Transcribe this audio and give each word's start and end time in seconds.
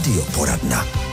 Radioporadna. 0.00 1.09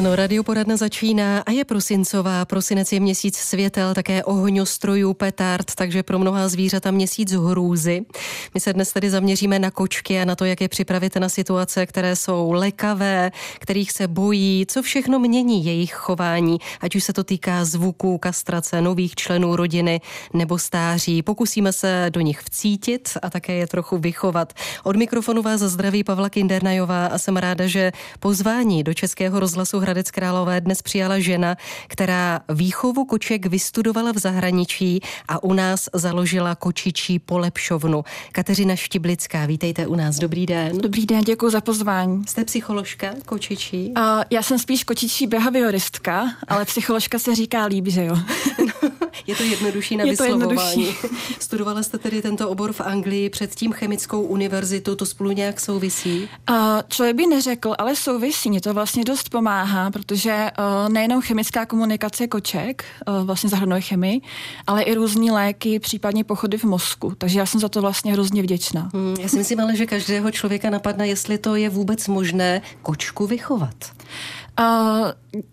Ano, 0.00 0.16
radioporadna 0.16 0.76
začíná 0.76 1.40
a 1.40 1.50
je 1.50 1.64
prosincová. 1.64 2.44
Prosinec 2.44 2.92
je 2.92 3.00
měsíc 3.00 3.36
světel, 3.36 3.94
také 3.94 4.24
ohňostrojů, 4.24 5.14
petard, 5.14 5.74
takže 5.74 6.02
pro 6.02 6.18
mnoha 6.18 6.48
zvířata 6.48 6.90
měsíc 6.90 7.32
hrůzy. 7.32 8.02
My 8.54 8.60
se 8.60 8.72
dnes 8.72 8.92
tedy 8.92 9.10
zaměříme 9.10 9.58
na 9.58 9.70
kočky 9.70 10.20
a 10.20 10.24
na 10.24 10.36
to, 10.36 10.44
jak 10.44 10.60
je 10.60 10.68
připravit 10.68 11.16
na 11.16 11.28
situace, 11.28 11.86
které 11.86 12.16
jsou 12.16 12.52
lekavé, 12.52 13.30
kterých 13.58 13.92
se 13.92 14.08
bojí, 14.08 14.66
co 14.68 14.82
všechno 14.82 15.18
mění 15.18 15.64
jejich 15.64 15.92
chování, 15.92 16.58
ať 16.80 16.96
už 16.96 17.04
se 17.04 17.12
to 17.12 17.24
týká 17.24 17.64
zvuků, 17.64 18.18
kastrace, 18.18 18.80
nových 18.80 19.14
členů 19.14 19.56
rodiny 19.56 20.00
nebo 20.32 20.58
stáří. 20.58 21.22
Pokusíme 21.22 21.72
se 21.72 22.06
do 22.10 22.20
nich 22.20 22.40
vcítit 22.40 23.08
a 23.22 23.30
také 23.30 23.52
je 23.52 23.66
trochu 23.66 23.98
vychovat. 23.98 24.52
Od 24.84 24.96
mikrofonu 24.96 25.42
vás 25.42 25.60
zdraví 25.60 26.04
Pavla 26.04 26.28
Kindernajová 26.28 27.06
a 27.06 27.18
jsem 27.18 27.36
ráda, 27.36 27.66
že 27.66 27.92
pozvání 28.20 28.82
do 28.82 28.94
Českého 28.94 29.40
rozhlasu 29.40 29.80
Hradec 29.90 30.10
Králové 30.10 30.60
dnes 30.60 30.82
přijala 30.82 31.18
žena, 31.18 31.56
která 31.88 32.40
výchovu 32.48 33.04
koček 33.04 33.46
vystudovala 33.46 34.12
v 34.12 34.18
zahraničí 34.18 35.00
a 35.28 35.42
u 35.42 35.52
nás 35.52 35.88
založila 35.94 36.54
kočičí 36.54 37.18
polepšovnu. 37.18 38.04
Kateřina 38.32 38.76
Štiblická, 38.76 39.46
vítejte 39.46 39.86
u 39.86 39.94
nás. 39.94 40.18
Dobrý 40.18 40.46
den. 40.46 40.78
Dobrý 40.78 41.06
den, 41.06 41.20
děkuji 41.20 41.50
za 41.50 41.60
pozvání. 41.60 42.24
Jste 42.28 42.44
psycholožka 42.44 43.14
kočičí? 43.26 43.92
Uh, 43.96 44.02
já 44.30 44.42
jsem 44.42 44.58
spíš 44.58 44.84
kočičí 44.84 45.26
behavioristka, 45.26 46.32
ale 46.48 46.64
psycholožka 46.64 47.18
se 47.18 47.34
říká 47.34 47.64
líp, 47.64 47.86
že 47.86 48.04
jo. 48.04 48.16
Je 49.26 49.36
to 49.36 49.42
jednodušší 49.42 49.96
na 49.96 50.04
Je 50.04 50.16
to 50.16 50.22
vyslovování. 50.24 50.86
jednodušší. 50.86 51.08
Studovala 51.40 51.82
jste 51.82 51.98
tedy 51.98 52.22
tento 52.22 52.48
obor 52.48 52.72
v 52.72 52.80
Anglii, 52.80 53.30
předtím 53.30 53.72
chemickou 53.72 54.22
univerzitu, 54.22 54.96
to 54.96 55.06
spolu 55.06 55.30
nějak 55.32 55.60
souvisí? 55.60 56.28
Uh, 56.50 56.56
člověk 56.88 57.16
by 57.16 57.26
neřekl, 57.26 57.74
ale 57.78 57.96
souvisí, 57.96 58.50
mě 58.50 58.60
to 58.60 58.74
vlastně 58.74 59.04
dost 59.04 59.28
pomáhá, 59.28 59.79
protože 59.90 60.50
uh, 60.58 60.88
nejenom 60.92 61.20
chemická 61.22 61.66
komunikace 61.66 62.26
koček, 62.26 62.84
uh, 63.08 63.24
vlastně 63.24 63.50
zahrnuje 63.50 63.80
chemii, 63.80 64.20
ale 64.66 64.82
i 64.82 64.94
různý 64.94 65.30
léky, 65.30 65.78
případně 65.78 66.24
pochody 66.24 66.58
v 66.58 66.64
mozku. 66.64 67.12
Takže 67.18 67.38
já 67.38 67.46
jsem 67.46 67.60
za 67.60 67.68
to 67.68 67.80
vlastně 67.80 68.12
hrozně 68.12 68.42
vděčná. 68.42 68.90
Hmm, 68.94 69.16
já 69.20 69.28
si 69.28 69.36
myslím 69.36 69.60
ale, 69.60 69.76
že 69.76 69.86
každého 69.86 70.30
člověka 70.30 70.70
napadne, 70.70 71.08
jestli 71.08 71.38
to 71.38 71.54
je 71.56 71.68
vůbec 71.68 72.08
možné 72.08 72.62
kočku 72.82 73.26
vychovat. 73.26 73.74
Uh, 74.60 74.66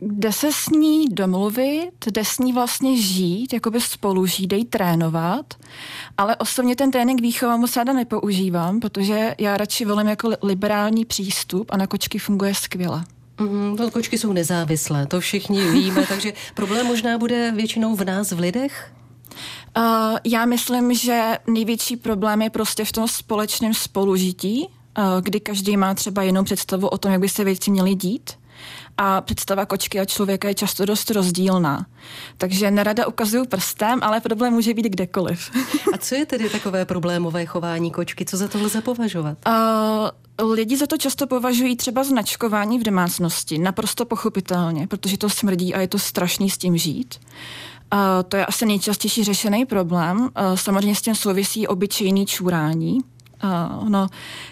jde 0.01 0.31
se 0.31 0.51
s 0.51 0.69
ní 0.69 1.09
domluvit, 1.09 1.91
jde 2.11 2.25
s 2.25 2.39
ní 2.39 2.53
vlastně 2.53 3.01
žít, 3.01 3.53
jakoby 3.53 3.81
spolu 3.81 4.25
žít, 4.25 4.47
dej 4.47 4.65
trénovat, 4.65 5.53
ale 6.17 6.35
osobně 6.35 6.75
ten 6.75 6.91
trénink 6.91 7.21
výchova 7.21 7.57
moc 7.57 7.75
ráda 7.75 7.93
nepoužívám, 7.93 8.79
protože 8.79 9.35
já 9.39 9.57
radši 9.57 9.85
volím 9.85 10.07
jako 10.07 10.27
li- 10.27 10.37
liberální 10.43 11.05
přístup 11.05 11.71
a 11.71 11.77
na 11.77 11.87
kočky 11.87 12.19
funguje 12.19 12.55
skvěle. 12.55 13.03
Mm, 13.39 13.77
kočky 13.91 14.17
jsou 14.17 14.33
nezávislé, 14.33 15.05
to 15.05 15.19
všichni 15.19 15.71
víme, 15.71 16.05
takže 16.09 16.33
problém 16.53 16.87
možná 16.87 17.17
bude 17.17 17.51
většinou 17.55 17.95
v 17.95 18.05
nás, 18.05 18.31
v 18.31 18.39
lidech? 18.39 18.91
Uh, 19.77 19.83
já 20.23 20.45
myslím, 20.45 20.93
že 20.93 21.37
největší 21.47 21.97
problém 21.97 22.41
je 22.41 22.49
prostě 22.49 22.85
v 22.85 22.91
tom 22.91 23.07
společném 23.07 23.73
spolužití, 23.73 24.67
uh, 24.97 25.03
kdy 25.21 25.39
každý 25.39 25.77
má 25.77 25.93
třeba 25.93 26.23
jinou 26.23 26.43
představu 26.43 26.87
o 26.87 26.97
tom, 26.97 27.11
jak 27.11 27.21
by 27.21 27.29
se 27.29 27.43
věci 27.43 27.71
měly 27.71 27.95
dít. 27.95 28.31
A 28.97 29.21
představa 29.21 29.65
kočky 29.65 29.99
a 29.99 30.05
člověka 30.05 30.47
je 30.47 30.53
často 30.53 30.85
dost 30.85 31.11
rozdílná. 31.11 31.85
Takže 32.37 32.71
nerada 32.71 33.07
ukazuju 33.07 33.45
prstem, 33.45 33.99
ale 34.01 34.21
problém 34.21 34.53
může 34.53 34.73
být 34.73 34.85
kdekoliv. 34.85 35.51
A 35.93 35.97
co 35.97 36.15
je 36.15 36.25
tedy 36.25 36.49
takové 36.49 36.85
problémové 36.85 37.45
chování 37.45 37.91
kočky? 37.91 38.25
Co 38.25 38.37
za 38.37 38.47
to 38.47 38.63
lze 38.63 38.81
považovat? 38.81 39.37
Uh, 39.47 39.53
lidi 40.39 40.77
za 40.77 40.87
to 40.87 40.97
často 40.97 41.27
považují 41.27 41.75
třeba 41.75 42.03
značkování 42.03 42.79
v 42.79 42.83
domácnosti, 42.83 43.57
naprosto 43.57 44.05
pochopitelně, 44.05 44.87
protože 44.87 45.17
to 45.17 45.29
smrdí 45.29 45.73
a 45.73 45.81
je 45.81 45.87
to 45.87 45.99
strašný 45.99 46.49
s 46.49 46.57
tím 46.57 46.77
žít. 46.77 47.19
Uh, 47.93 47.99
to 48.29 48.37
je 48.37 48.45
asi 48.45 48.65
nejčastější 48.65 49.23
řešený 49.23 49.65
problém. 49.65 50.19
Uh, 50.19 50.29
samozřejmě 50.55 50.95
s 50.95 51.01
tím 51.01 51.15
souvisí 51.15 51.67
obyčejný 51.67 52.25
čurání. 52.25 52.99
Uh, 53.43 53.89
no, 53.89 54.07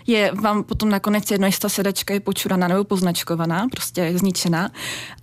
je 0.07 0.31
vám 0.41 0.63
potom 0.63 0.89
nakonec 0.89 1.31
jedno, 1.31 1.47
jestli 1.47 1.61
ta 1.61 1.69
sedačka 1.69 2.13
je 2.13 2.19
počuraná 2.19 2.67
nebo 2.67 2.83
poznačkovaná, 2.83 3.67
prostě 3.71 4.01
je 4.01 4.17
zničená. 4.17 4.69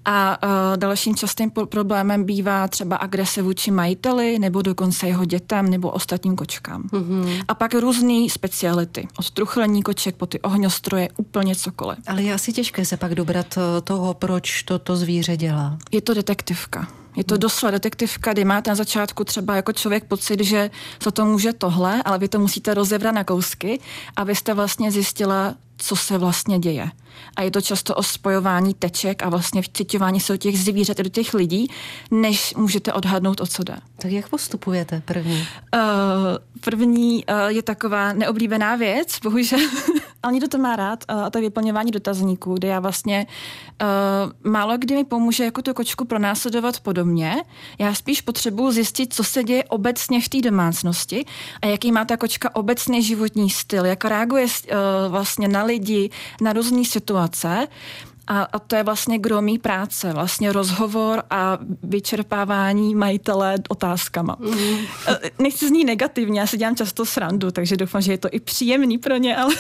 A 0.05 0.39
uh, 0.43 0.77
dalším 0.77 1.17
častým 1.17 1.51
po- 1.51 1.67
problémem 1.67 2.25
bývá 2.25 2.69
třeba 2.69 2.97
agrese 2.97 3.43
vůči 3.43 3.71
majiteli 3.71 4.39
nebo 4.39 4.63
dokonce 4.63 5.07
jeho 5.07 5.25
dětem 5.25 5.71
nebo 5.71 5.91
ostatním 5.91 6.37
kočkám. 6.37 6.83
Mm-hmm. 6.83 7.45
A 7.49 7.55
pak 7.55 7.75
různé 7.75 8.29
speciality. 8.31 9.09
Od 9.19 9.31
truchlení 9.31 9.83
koček 9.83 10.17
po 10.17 10.27
ty 10.27 10.41
ohňostroje, 10.41 11.09
úplně 11.17 11.57
cokoliv. 11.57 11.99
Ale 12.07 12.23
je 12.23 12.35
asi 12.35 12.53
těžké 12.53 12.85
se 12.85 12.97
pak 12.97 13.15
dobrat 13.15 13.59
eh, 13.59 13.81
toho, 13.81 14.15
proč 14.15 14.63
to, 14.63 14.79
to 14.79 14.97
zvíře 14.97 15.37
dělá. 15.37 15.79
Je 15.93 16.01
to 16.01 16.15
detektivka. 16.15 17.02
Je 17.17 17.25
to 17.25 17.37
doslova 17.37 17.71
detektivka, 17.71 18.33
kdy 18.33 18.45
máte 18.45 18.71
na 18.71 18.75
začátku 18.75 19.25
třeba 19.25 19.57
jako 19.57 19.73
člověk 19.73 20.05
pocit, 20.05 20.41
že 20.41 20.71
za 21.03 21.11
to 21.11 21.25
může 21.25 21.53
tohle, 21.53 22.03
ale 22.03 22.19
vy 22.19 22.29
to 22.29 22.39
musíte 22.39 22.75
rozebrat 22.75 23.15
na 23.15 23.25
kousky, 23.25 23.81
abyste 24.17 24.55
vlastně 24.55 24.91
zjistila, 24.91 25.55
co 25.77 25.97
se 25.97 26.19
vlastně 26.19 26.59
děje. 26.59 26.91
A 27.37 27.43
je 27.43 27.51
to 27.51 27.61
často 27.61 27.95
o 27.95 28.03
spojování 28.03 28.75
teček 28.75 29.23
a 29.23 29.29
vlastně 29.29 29.63
vcitování 29.63 30.21
se 30.21 30.33
do 30.33 30.37
těch 30.37 30.59
zvířat 30.59 30.99
i 30.99 31.03
do 31.03 31.11
těch 31.11 31.35
lidí, 31.35 31.71
než 32.11 32.55
můžete 32.55 32.93
odhadnout, 32.93 33.41
o 33.41 33.47
co 33.47 33.63
jde. 33.63 33.77
Tak 33.97 34.11
jak 34.11 34.29
postupujete 34.29 35.03
první? 35.05 35.47
Uh, 35.75 35.81
první 36.61 37.25
uh, 37.27 37.37
je 37.47 37.63
taková 37.63 38.13
neoblíbená 38.13 38.77
věc, 38.77 39.19
bohužel, 39.23 39.59
ale 40.23 40.33
někdo 40.33 40.49
to 40.49 40.59
má 40.59 40.77
rád, 40.77 41.05
uh, 41.13 41.25
a 41.25 41.31
to 41.31 41.39
je 41.39 41.43
vyplňování 41.43 41.91
dotazníků, 41.91 42.55
kde 42.55 42.69
já 42.69 42.81
vlastně 42.81 43.27
uh, 43.83 44.51
málo 44.53 44.79
kdy 44.79 44.95
mi 44.95 45.05
pomůže 45.05 45.45
jako 45.45 45.63
tu 45.63 45.75
kočku 45.75 46.05
pronásledovat 46.05 46.81
podobně. 46.81 47.37
Já 47.79 47.95
spíš 47.95 48.21
potřebuji 48.21 48.71
zjistit, 48.71 49.15
co 49.15 49.25
se 49.25 49.45
děje 49.45 49.65
obecně 49.65 50.21
v 50.21 50.29
té 50.29 50.41
domácnosti 50.41 51.25
a 51.63 51.67
jaký 51.67 51.93
má 51.93 52.05
ta 52.05 52.17
kočka 52.17 52.57
obecný 52.57 53.03
životní 53.03 53.51
styl, 53.51 53.87
jak 53.87 54.05
reaguje 54.05 54.45
uh, 54.45 54.77
vlastně 55.09 55.49
na 55.49 55.65
lidi, 55.65 56.11
na 56.41 56.53
různé 56.53 56.85
situace. 57.03 57.67
A, 58.27 58.43
a 58.43 58.59
to 58.59 58.77
je 58.77 58.83
vlastně 58.83 59.19
gro 59.19 59.43
mý 59.43 59.59
práce, 59.59 60.13
vlastně 60.13 60.53
rozhovor 60.53 61.23
a 61.31 61.59
vyčerpávání 61.83 62.95
majitele 62.95 63.55
otázkama. 63.69 64.37
Mm. 64.39 64.87
Nechci 65.39 65.69
zní 65.69 65.85
negativně, 65.85 66.41
já 66.41 66.47
si 66.47 66.57
dělám 66.57 66.77
často 66.77 67.07
srandu, 67.07 67.51
takže 67.51 67.77
doufám, 67.77 68.03
že 68.03 68.13
je 68.13 68.19
to 68.19 68.29
i 68.31 68.41
příjemný 68.41 68.99
pro 68.99 69.17
ně, 69.17 69.37
ale 69.37 69.55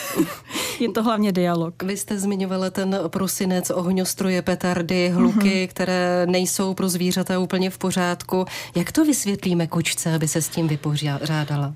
je 0.81 0.89
to 0.93 1.03
hlavně 1.03 1.33
dialog. 1.33 1.83
Vy 1.83 1.97
jste 1.97 2.19
zmiňovala 2.19 2.71
ten 2.71 2.99
prosinec, 3.09 3.71
ohňostroje, 3.71 4.43
petardy, 4.43 5.09
hluky, 5.09 5.39
mm-hmm. 5.39 5.69
které 5.69 6.27
nejsou 6.27 6.75
pro 6.75 6.89
zvířata 6.89 7.39
úplně 7.39 7.71
v 7.71 7.79
pořádku. 7.79 8.45
Jak 8.75 8.93
to 8.93 9.05
vysvětlíme 9.05 9.67
kočce, 9.67 10.15
aby 10.15 10.29
se 10.29 10.43
s 10.43 10.49
tím 10.49 10.69
vypořádala? 10.69 11.75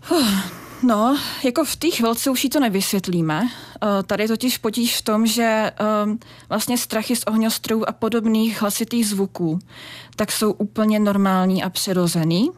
No, 0.83 1.19
jako 1.45 1.65
v 1.65 1.77
té 1.77 1.91
chvilce 1.91 2.31
už 2.31 2.45
jí 2.45 2.51
to 2.51 2.61
nevysvětlíme. 2.61 3.43
Uh, 3.43 3.49
tady 4.07 4.25
je 4.25 4.29
totiž 4.29 4.59
potíž 4.59 4.97
v 4.97 5.03
tom, 5.03 5.27
že 5.27 5.73
um, 6.05 6.19
vlastně 6.49 6.79
strachy 6.79 7.17
z 7.17 7.25
ohňostrojů 7.27 7.85
a 7.89 7.93
podobných 7.93 8.63
hlasitých 8.63 9.09
zvuků 9.09 9.59
tak 10.17 10.33
jsou 10.33 10.53
úplně 10.53 10.99
normální 10.99 11.63
a 11.63 11.71
přirozený. 11.71 12.51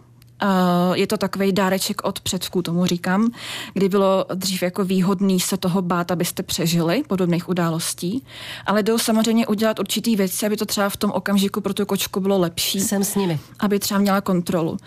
Uh, 0.43 0.97
je 0.97 1.07
to 1.07 1.17
takový 1.17 1.53
dáreček 1.53 2.05
od 2.05 2.21
předků, 2.21 2.63
tomu 2.63 2.87
říkám, 2.87 3.31
kdy 3.73 3.89
bylo 3.89 4.27
dřív 4.35 4.63
jako 4.63 4.85
výhodný 4.85 5.41
se 5.41 5.57
toho 5.57 5.83
bát, 5.83 6.11
abyste 6.11 6.43
přežili 6.43 7.03
podobných 7.07 7.49
událostí, 7.49 8.25
ale 8.67 8.83
jdou 8.83 8.99
samozřejmě 8.99 9.47
udělat 9.47 9.79
určitý 9.79 10.17
věci, 10.17 10.47
aby 10.47 10.57
to 10.57 10.67
třeba 10.67 10.89
v 10.89 10.97
tom 10.97 11.11
okamžiku 11.11 11.61
pro 11.61 11.75
tu 11.75 11.87
kočku 11.87 12.21
bylo 12.21 12.39
lepší. 12.39 12.81
Jsem 12.81 13.05
s 13.05 13.15
nimi. 13.15 13.39
Aby 13.59 13.79
třeba 13.79 14.01
měla 14.01 14.21
kontrolu. 14.21 14.71
Uh, 14.71 14.79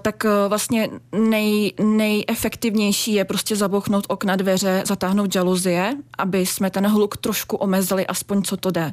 tak 0.00 0.24
uh, 0.24 0.30
vlastně 0.48 0.88
nej, 1.12 1.72
nejefektivnější 1.82 3.12
je 3.12 3.24
prostě 3.24 3.56
zabouchnout 3.56 4.04
okna, 4.08 4.36
dveře, 4.36 4.82
zatáhnout 4.86 5.32
žaluzie, 5.32 5.96
aby 6.18 6.46
jsme 6.46 6.70
ten 6.70 6.86
hluk 6.86 7.16
trošku 7.16 7.56
omezili, 7.56 8.06
aspoň 8.06 8.42
co 8.42 8.56
to 8.56 8.70
jde. 8.70 8.92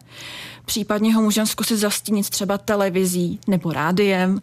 Případně 0.66 1.16
ho 1.16 1.22
můžeme 1.22 1.48
zkusit 1.48 1.78
zastínit 1.78 2.30
třeba 2.30 2.58
televizí 2.58 3.40
nebo 3.48 3.72
rádiem, 3.72 4.42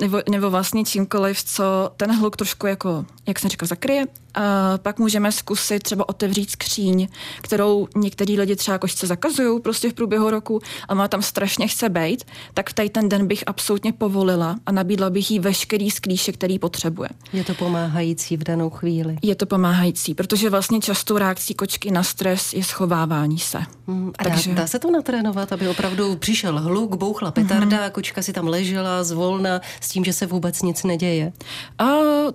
nebo, 0.00 0.22
nebo 0.30 0.50
vlastně 0.50 0.65
čímkoliv, 0.84 1.44
co 1.44 1.64
ten 1.96 2.16
hluk 2.16 2.36
trošku 2.36 2.66
jako, 2.66 3.04
jak 3.26 3.38
jsem 3.38 3.50
říkal, 3.50 3.66
zakryje. 3.66 4.06
A 4.34 4.78
pak 4.78 4.98
můžeme 4.98 5.32
zkusit 5.32 5.82
třeba 5.82 6.08
otevřít 6.08 6.50
skříň, 6.50 7.08
kterou 7.40 7.88
některý 7.96 8.38
lidi 8.38 8.56
třeba 8.56 8.78
košce 8.78 9.06
zakazují 9.06 9.60
prostě 9.60 9.90
v 9.90 9.94
průběhu 9.94 10.30
roku 10.30 10.60
a 10.88 10.94
má 10.94 11.08
tam 11.08 11.22
strašně 11.22 11.68
chce 11.68 11.88
bejt, 11.88 12.24
tak 12.54 12.70
v 12.70 12.72
tady 12.72 12.90
ten 12.90 13.08
den 13.08 13.26
bych 13.26 13.44
absolutně 13.46 13.92
povolila 13.92 14.56
a 14.66 14.72
nabídla 14.72 15.10
bych 15.10 15.30
jí 15.30 15.38
veškerý 15.38 15.90
sklíše, 15.90 16.32
který 16.32 16.58
potřebuje. 16.58 17.08
Je 17.32 17.44
to 17.44 17.54
pomáhající 17.54 18.36
v 18.36 18.44
danou 18.44 18.70
chvíli. 18.70 19.16
Je 19.22 19.34
to 19.34 19.46
pomáhající, 19.46 20.14
protože 20.14 20.50
vlastně 20.50 20.80
častou 20.80 21.18
reakcí 21.18 21.54
kočky 21.54 21.90
na 21.90 22.02
stres 22.02 22.52
je 22.52 22.64
schovávání 22.64 23.38
se. 23.38 23.58
Hmm, 23.86 24.12
a 24.18 24.24
Takže... 24.24 24.50
dá, 24.50 24.56
dá 24.56 24.66
se 24.66 24.78
to 24.78 24.90
natrénovat, 24.90 25.52
aby 25.52 25.68
opravdu 25.68 26.16
přišel 26.16 26.60
hluk, 26.60 26.96
bouchla 26.96 27.30
petarda, 27.30 27.78
mm-hmm. 27.78 27.90
kočka 27.90 28.22
si 28.22 28.32
tam 28.32 28.48
ležela 28.48 29.04
zvolna 29.04 29.60
s 29.80 29.88
tím, 29.88 30.04
že 30.04 30.12
se 30.12 30.26
vůbec 30.26 30.55
nic 30.62 30.84
neděje? 30.84 31.32
A 31.78 31.86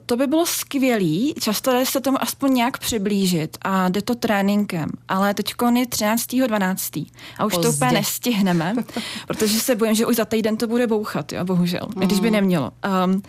to 0.06 0.18
by 0.18 0.27
bylo 0.27 0.45
skvělý. 0.45 1.33
Často 1.39 1.71
je 1.71 1.85
se 1.85 2.01
tomu 2.01 2.21
aspoň 2.21 2.53
nějak 2.53 2.77
přiblížit 2.77 3.57
a 3.62 3.89
jde 3.89 4.01
to 4.01 4.15
tréninkem. 4.15 4.89
Ale 5.07 5.33
teď 5.33 5.53
je 5.75 5.85
13.12. 5.85 7.06
a 7.38 7.45
už 7.45 7.53
Pozdě. 7.53 7.69
to 7.69 7.75
úplně 7.75 7.91
nestihneme, 7.91 8.75
protože 9.27 9.59
se 9.59 9.75
bojím, 9.75 9.95
že 9.95 10.06
už 10.06 10.15
za 10.15 10.25
týden 10.25 10.57
to 10.57 10.68
bude 10.68 10.88
bouchat, 10.88 11.33
jo, 11.33 11.45
bohužel, 11.45 11.88
mm. 11.95 12.01
když 12.01 12.19
by 12.19 12.27
mhm. 12.27 12.33
nemělo. 12.33 12.71
Um, 13.06 13.21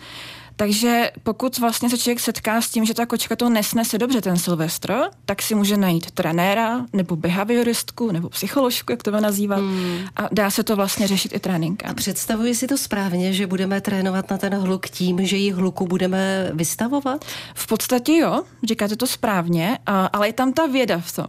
takže 0.55 1.11
pokud 1.23 1.57
vlastně 1.57 1.89
se 1.89 1.97
člověk 1.97 2.19
setká 2.19 2.61
s 2.61 2.69
tím, 2.69 2.85
že 2.85 2.93
ta 2.93 3.05
kočka 3.05 3.35
to 3.35 3.49
nesnese 3.49 3.97
dobře 3.97 4.21
ten 4.21 4.37
Silvestr, 4.37 5.03
tak 5.25 5.41
si 5.41 5.55
může 5.55 5.77
najít 5.77 6.11
trenéra 6.11 6.85
nebo 6.93 7.15
behavioristku 7.15 8.11
nebo 8.11 8.29
psycholožku, 8.29 8.91
jak 8.91 9.03
to 9.03 9.11
nazývat. 9.11 9.59
Hmm. 9.59 9.97
A 10.15 10.29
dá 10.31 10.49
se 10.49 10.63
to 10.63 10.75
vlastně 10.75 11.07
řešit 11.07 11.33
i 11.35 11.39
tréninkem. 11.39 11.89
A 11.89 11.93
představuji 11.93 12.55
si 12.55 12.67
to 12.67 12.77
správně, 12.77 13.33
že 13.33 13.47
budeme 13.47 13.81
trénovat 13.81 14.29
na 14.29 14.37
ten 14.37 14.55
hluk 14.55 14.89
tím, 14.89 15.25
že 15.25 15.37
jí 15.37 15.51
hluku 15.51 15.87
budeme 15.87 16.51
vystavovat? 16.53 17.25
V 17.55 17.67
podstatě 17.67 18.17
jo, 18.17 18.43
říkáte 18.63 18.95
to 18.95 19.07
správně, 19.07 19.79
ale 19.85 20.27
je 20.27 20.33
tam 20.33 20.53
ta 20.53 20.65
věda 20.65 20.99
v 20.99 21.15
tom, 21.15 21.25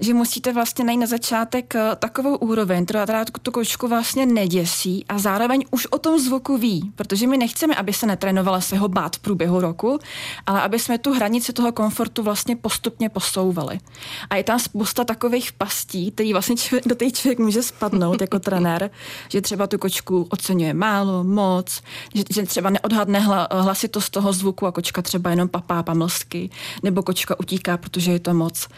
že 0.00 0.14
musíte 0.14 0.52
vlastně 0.52 0.84
najít 0.84 0.98
na 0.98 1.06
začátek 1.06 1.74
eh, 1.74 1.96
takovou 1.98 2.36
úroveň, 2.36 2.84
která 2.84 3.06
teda 3.06 3.24
tu 3.42 3.50
kočku 3.50 3.88
vlastně 3.88 4.26
neděsí 4.26 5.04
a 5.08 5.18
zároveň 5.18 5.64
už 5.70 5.86
o 5.86 5.98
tom 5.98 6.18
zvuku 6.18 6.56
ví, 6.58 6.92
protože 6.96 7.26
my 7.26 7.36
nechceme, 7.36 7.74
aby 7.74 7.92
se 7.92 8.06
netrénoval 8.06 8.45
plánovala 8.46 8.60
se 8.60 8.76
ho 8.78 8.88
bát 8.88 9.16
v 9.16 9.18
průběhu 9.18 9.60
roku, 9.60 9.98
ale 10.46 10.62
aby 10.62 10.78
jsme 10.78 10.98
tu 10.98 11.12
hranici 11.12 11.52
toho 11.52 11.72
komfortu 11.72 12.22
vlastně 12.22 12.56
postupně 12.56 13.08
posouvali. 13.08 13.78
A 14.30 14.36
je 14.36 14.44
tam 14.44 14.58
spousta 14.58 15.04
takových 15.04 15.52
pastí, 15.52 16.10
který 16.10 16.32
vlastně 16.32 16.56
člověk, 16.56 16.88
do 16.88 16.94
těch 16.94 17.12
člověk 17.12 17.38
může 17.38 17.62
spadnout 17.62 18.20
jako 18.20 18.38
trenér, 18.38 18.90
že 19.28 19.40
třeba 19.40 19.66
tu 19.66 19.78
kočku 19.78 20.26
oceňuje 20.30 20.74
málo, 20.74 21.24
moc, 21.24 21.82
že, 22.14 22.22
že 22.30 22.42
třeba 22.42 22.70
neodhadne 22.70 23.20
hla, 23.20 23.48
hlasitost 23.50 24.10
toho 24.10 24.32
zvuku 24.32 24.66
a 24.66 24.72
kočka 24.72 25.02
třeba 25.02 25.30
jenom 25.30 25.48
papá 25.48 25.82
pamlsky, 25.82 26.50
nebo 26.82 27.02
kočka 27.02 27.40
utíká, 27.40 27.76
protože 27.76 28.12
je 28.12 28.20
to 28.20 28.34
moc. 28.34 28.68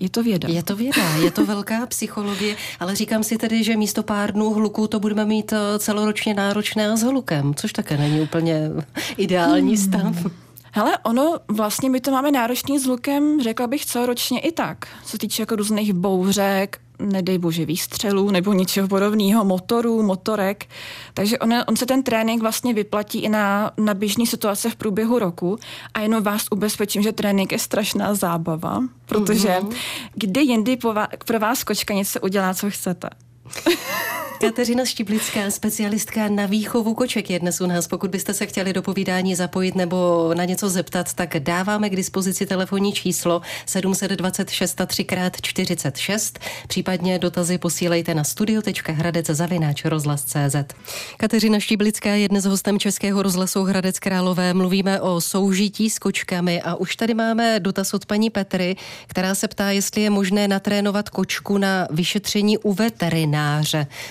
Je 0.00 0.08
to 0.08 0.22
věda. 0.22 0.48
Je 0.48 0.62
to 0.62 0.76
věda, 0.76 1.16
je 1.16 1.30
to 1.30 1.46
velká 1.46 1.86
psychologie, 1.86 2.56
ale 2.80 2.96
říkám 2.96 3.24
si 3.24 3.38
tedy, 3.38 3.64
že 3.64 3.76
místo 3.76 4.02
pár 4.02 4.32
dnů 4.32 4.54
hluku 4.54 4.86
to 4.86 5.00
budeme 5.00 5.24
mít 5.24 5.52
eh, 5.52 5.78
celoročně 5.78 6.34
náročné 6.34 6.88
a 6.88 6.96
s 6.96 7.02
hlukem, 7.02 7.54
což 7.54 7.72
také 7.72 7.96
není 7.96 8.20
úplně 8.20 8.70
ideální 9.16 9.76
hmm. 9.76 9.84
stav. 9.84 10.26
Hele, 10.72 10.98
ono 10.98 11.38
vlastně 11.48 11.90
my 11.90 12.00
to 12.00 12.10
máme 12.10 12.30
náročný 12.30 12.78
s 12.78 12.84
hlukem, 12.84 13.42
řekla 13.42 13.66
bych 13.66 13.86
celoročně 13.86 14.40
i 14.40 14.52
tak. 14.52 14.88
Co 15.04 15.18
týče 15.18 15.42
jako 15.42 15.56
různých 15.56 15.92
bouřek, 15.92 16.80
nedej 16.98 17.38
bože 17.38 17.66
výstřelů 17.66 18.30
nebo 18.30 18.52
něčeho 18.52 18.88
podobného, 18.88 19.44
motorů, 19.44 20.02
motorek. 20.02 20.66
Takže 21.14 21.38
on, 21.38 21.54
on 21.66 21.76
se 21.76 21.86
ten 21.86 22.02
trénink 22.02 22.42
vlastně 22.42 22.74
vyplatí 22.74 23.18
i 23.18 23.28
na, 23.28 23.72
na 23.76 23.94
běžné 23.94 24.26
situace 24.26 24.70
v 24.70 24.76
průběhu 24.76 25.18
roku 25.18 25.58
a 25.94 26.00
jenom 26.00 26.22
vás 26.22 26.46
ubezpečím, 26.50 27.02
že 27.02 27.12
trénink 27.12 27.52
je 27.52 27.58
strašná 27.58 28.14
zábava, 28.14 28.82
protože 29.06 29.48
mm-hmm. 29.48 29.76
kdy 30.14 30.40
jindy 30.40 30.78
pro 31.24 31.38
vás 31.38 31.64
kočka 31.64 31.94
něco 31.94 32.20
udělá, 32.20 32.54
co 32.54 32.70
chcete. 32.70 33.08
Kateřina 34.40 34.84
Štiblická, 34.84 35.50
specialistka 35.50 36.28
na 36.28 36.46
výchovu 36.46 36.94
koček 36.94 37.30
je 37.30 37.38
dnes 37.38 37.60
u 37.60 37.66
nás. 37.66 37.88
Pokud 37.88 38.10
byste 38.10 38.34
se 38.34 38.46
chtěli 38.46 38.72
do 38.72 38.82
povídání 38.82 39.34
zapojit 39.34 39.74
nebo 39.74 40.30
na 40.34 40.44
něco 40.44 40.70
zeptat, 40.70 41.14
tak 41.14 41.38
dáváme 41.38 41.90
k 41.90 41.96
dispozici 41.96 42.46
telefonní 42.46 42.92
číslo 42.92 43.40
726 43.66 44.80
3x46. 44.80 46.38
Případně 46.68 47.18
dotazy 47.18 47.58
posílejte 47.58 48.14
na 48.14 48.24
studio.hradec.cz. 48.24 50.74
Kateřina 51.16 51.60
Štiblická 51.60 52.10
je 52.10 52.28
dnes 52.28 52.44
hostem 52.44 52.78
Českého 52.78 53.22
rozhlasu 53.22 53.62
Hradec 53.62 53.98
Králové. 53.98 54.54
Mluvíme 54.54 55.00
o 55.00 55.20
soužití 55.20 55.90
s 55.90 55.98
kočkami 55.98 56.62
a 56.62 56.74
už 56.74 56.96
tady 56.96 57.14
máme 57.14 57.60
dotaz 57.60 57.94
od 57.94 58.06
paní 58.06 58.30
Petry, 58.30 58.76
která 59.06 59.34
se 59.34 59.48
ptá, 59.48 59.70
jestli 59.70 60.02
je 60.02 60.10
možné 60.10 60.48
natrénovat 60.48 61.08
kočku 61.08 61.58
na 61.58 61.88
vyšetření 61.90 62.58
u 62.58 62.72
veterináře. 62.72 63.43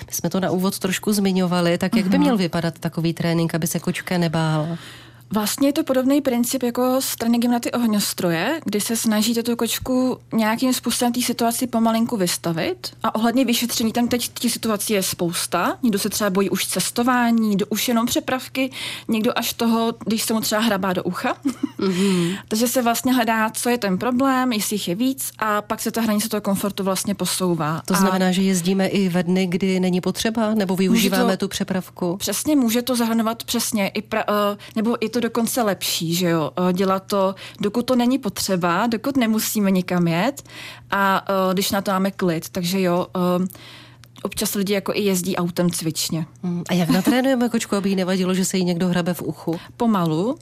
My 0.06 0.12
jsme 0.12 0.30
to 0.30 0.40
na 0.40 0.50
úvod 0.50 0.78
trošku 0.78 1.12
zmiňovali, 1.12 1.78
tak 1.78 1.96
jak 1.96 2.06
by 2.06 2.18
měl 2.18 2.36
vypadat 2.36 2.78
takový 2.78 3.12
trénink, 3.12 3.54
aby 3.54 3.66
se 3.66 3.78
kočka 3.80 4.18
nebála? 4.18 4.78
Vlastně 5.34 5.68
je 5.68 5.72
to 5.72 5.84
podobný 5.84 6.20
princip 6.20 6.62
jako 6.62 6.96
s 7.00 7.16
tréninkem 7.16 7.50
na 7.50 7.60
ty 7.60 7.72
ohňostroje, 7.72 8.60
kdy 8.64 8.80
se 8.80 8.96
snažíte 8.96 9.42
tu 9.42 9.56
kočku 9.56 10.18
nějakým 10.32 10.72
způsobem 10.72 11.12
té 11.12 11.20
situaci 11.20 11.66
pomalinku 11.66 12.16
vystavit. 12.16 12.96
A 13.02 13.14
ohledně 13.14 13.44
vyšetření, 13.44 13.92
tam 13.92 14.08
teď 14.08 14.28
těch 14.28 14.52
situací 14.52 14.92
je 14.92 15.02
spousta. 15.02 15.78
Někdo 15.82 15.98
se 15.98 16.08
třeba 16.08 16.30
bojí 16.30 16.50
už 16.50 16.66
cestování, 16.66 17.48
někdo 17.48 17.66
už 17.66 17.88
jenom 17.88 18.06
přepravky, 18.06 18.70
někdo 19.08 19.32
až 19.36 19.52
toho, 19.52 19.94
když 20.06 20.22
se 20.22 20.34
mu 20.34 20.40
třeba 20.40 20.60
hrabá 20.60 20.92
do 20.92 21.02
ucha. 21.02 21.36
Mm-hmm. 21.80 22.38
Takže 22.48 22.68
se 22.68 22.82
vlastně 22.82 23.12
hledá, 23.14 23.50
co 23.50 23.68
je 23.68 23.78
ten 23.78 23.98
problém, 23.98 24.52
jestli 24.52 24.74
jich 24.74 24.88
je 24.88 24.94
víc 24.94 25.30
a 25.38 25.62
pak 25.62 25.80
se 25.80 25.90
ta 25.90 26.00
hranice 26.00 26.28
toho 26.28 26.40
komfortu 26.40 26.84
vlastně 26.84 27.14
posouvá. 27.14 27.82
To 27.84 27.94
znamená, 27.94 28.28
a 28.28 28.32
že 28.32 28.42
jezdíme 28.42 28.86
i 28.86 29.08
ve 29.08 29.22
dny, 29.22 29.46
kdy 29.46 29.80
není 29.80 30.00
potřeba, 30.00 30.54
nebo 30.54 30.76
využíváme 30.76 31.36
to, 31.36 31.46
tu 31.46 31.48
přepravku? 31.48 32.16
Přesně, 32.16 32.56
může 32.56 32.82
to 32.82 32.96
zahrnovat 32.96 33.44
přesně 33.44 33.88
i 33.88 34.02
pra, 34.02 34.28
uh, 34.28 34.34
nebo 34.76 35.04
i 35.04 35.08
to 35.08 35.23
dokonce 35.24 35.62
lepší, 35.62 36.14
že 36.14 36.28
jo, 36.28 36.50
eh, 36.56 36.72
dělat 36.72 37.02
to, 37.06 37.34
dokud 37.60 37.82
to 37.82 37.96
není 37.96 38.18
potřeba, 38.18 38.86
dokud 38.86 39.16
nemusíme 39.16 39.70
nikam 39.70 40.08
jet 40.08 40.42
a 40.90 41.24
uh, 41.28 41.52
když 41.52 41.70
na 41.70 41.80
to 41.80 41.90
máme 41.90 42.10
klid, 42.10 42.48
takže 42.48 42.80
jo, 42.80 43.06
uh, 43.16 43.46
občas 44.22 44.54
lidi 44.54 44.72
jako 44.72 44.92
i 44.94 45.00
jezdí 45.00 45.36
autem 45.36 45.70
cvičně. 45.70 46.26
Hmm, 46.42 46.62
a 46.68 46.74
jak 46.74 46.88
natrénujeme 46.88 47.48
kočku, 47.48 47.76
aby 47.76 47.88
jí 47.88 47.96
nevadilo, 47.96 48.34
že 48.34 48.44
se 48.44 48.56
jí 48.56 48.64
někdo 48.64 48.88
hrabe 48.88 49.14
v 49.14 49.22
uchu? 49.22 49.60
Pomalu, 49.76 50.38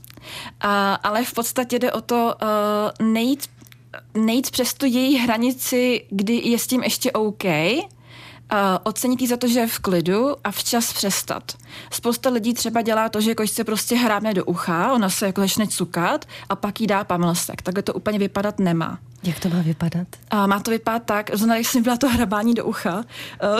a, 0.61 0.95
ale 0.95 1.25
v 1.25 1.33
podstatě 1.33 1.79
jde 1.79 1.93
o 1.93 2.01
to 2.01 2.35
uh, 3.01 3.07
nejít, 3.07 3.47
nejít 4.15 4.51
přes 4.51 4.75
tu 4.75 4.87
její 4.87 5.17
hranici, 5.19 6.05
kdy 6.11 6.41
je 6.45 6.59
s 6.59 6.67
tím 6.67 6.83
ještě 6.83 7.13
OK, 7.13 7.45
uh, 8.53 8.59
ocenit 8.83 9.21
jí 9.21 9.27
za 9.27 9.37
to, 9.37 9.49
že 9.49 9.61
je 9.61 9.67
v 9.67 9.79
klidu 9.79 10.37
a 10.45 10.51
včas 10.51 10.93
přestat. 10.93 11.53
Spousta 11.93 12.31
lidí 12.31 12.55
třeba 12.55 12.83
dělá 12.83 13.09
to, 13.09 13.21
že 13.21 13.35
kočce 13.35 13.65
prostě 13.65 13.97
hrábne 13.97 14.35
do 14.35 14.45
ucha, 14.45 14.93
ona 14.93 15.11
se 15.11 15.27
jako 15.27 15.41
začne 15.41 15.67
cukat 15.67 16.25
a 16.49 16.57
pak 16.57 16.81
jí 16.81 16.87
dá 16.87 17.05
pamlsek. 17.05 17.63
Takhle 17.63 17.83
to 17.83 17.95
úplně 17.95 18.19
vypadat 18.19 18.59
nemá. 18.59 18.99
Jak 19.23 19.41
to 19.41 19.49
má 19.49 19.63
vypadat? 19.63 20.09
A 20.31 20.47
má 20.47 20.61
to 20.61 20.71
vypadat 20.71 21.03
tak, 21.05 21.31
zrovna 21.35 21.57
jak 21.57 21.67
jsem 21.67 21.83
byla 21.83 21.97
to 21.97 22.09
hrabání 22.09 22.55
do 22.55 22.65
ucha, 22.65 23.05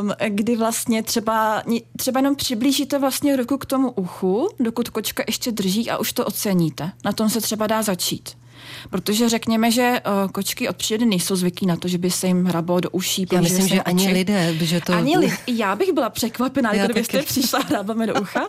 um, 0.00 0.12
kdy 0.28 0.56
vlastně 0.56 1.02
třeba, 1.02 1.62
třeba 1.96 2.18
jenom 2.18 2.36
přiblížíte 2.36 2.98
vlastně 2.98 3.36
ruku 3.36 3.58
k 3.58 3.66
tomu 3.66 3.90
uchu, 3.90 4.48
dokud 4.60 4.88
kočka 4.88 5.22
ještě 5.26 5.52
drží 5.52 5.90
a 5.90 5.98
už 5.98 6.12
to 6.12 6.24
oceníte. 6.24 6.92
Na 7.04 7.12
tom 7.12 7.30
se 7.30 7.40
třeba 7.40 7.66
dá 7.66 7.82
začít. 7.82 8.41
Protože 8.90 9.28
řekněme, 9.28 9.70
že 9.70 10.00
uh, 10.24 10.30
kočky 10.30 10.68
od 10.68 10.76
přírody 10.76 11.06
nejsou 11.06 11.36
zvyklí 11.36 11.66
na 11.66 11.76
to, 11.76 11.88
že 11.88 11.98
by 11.98 12.10
se 12.10 12.26
jim 12.26 12.44
hrabalo 12.44 12.80
do 12.80 12.90
uší. 12.90 13.26
Já 13.32 13.40
myslím, 13.40 13.68
že 13.68 13.82
ani 13.82 14.04
oči. 14.04 14.14
lidé, 14.14 14.54
že 14.60 14.80
to... 14.80 14.92
Ani 14.92 15.18
lid... 15.18 15.32
Já 15.46 15.76
bych 15.76 15.92
byla 15.92 16.10
překvapená, 16.10 16.72
kdybyste 16.72 17.22
přišla 17.22 17.58
hrabami 17.68 18.06
do 18.06 18.14
ucha. 18.20 18.48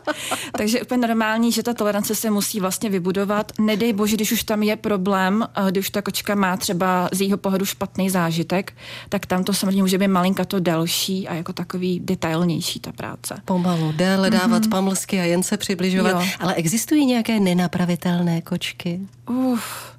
Takže 0.58 0.82
úplně 0.82 1.08
normální, 1.08 1.51
že 1.51 1.63
ta 1.63 1.74
tolerance 1.74 2.15
se 2.15 2.29
musí 2.29 2.60
vlastně 2.60 2.89
vybudovat. 2.89 3.51
Nedej 3.60 3.93
bože, 3.93 4.15
když 4.15 4.32
už 4.32 4.43
tam 4.43 4.63
je 4.63 4.75
problém, 4.75 5.46
uh, 5.60 5.67
když 5.70 5.89
ta 5.89 6.01
kočka 6.01 6.36
má 6.36 6.58
třeba 6.58 7.10
z 7.12 7.22
jejího 7.22 7.38
pohledu 7.38 7.65
špatný 7.65 8.10
zážitek, 8.10 8.74
tak 9.10 9.25
tam 9.25 9.43
to 9.43 9.53
samozřejmě 9.53 9.82
může 9.84 9.98
být 9.98 10.08
malinka 10.08 10.46
to 10.46 10.60
delší 10.60 11.27
a 11.27 11.34
jako 11.34 11.53
takový 11.53 12.00
detailnější 12.00 12.79
ta 12.79 12.91
práce. 12.91 13.36
Pomalu, 13.46 13.91
déle 13.91 14.29
dávat 14.29 14.63
mm-hmm. 14.63 14.70
pamlsky 14.70 15.20
a 15.20 15.24
jen 15.24 15.43
se 15.43 15.58
přibližovat. 15.58 16.12
Jo. 16.12 16.27
Ale 16.39 16.53
existují 16.53 17.05
nějaké 17.05 17.39
nenapravitelné 17.39 18.41
kočky? 18.41 19.00
Uf 19.30 19.94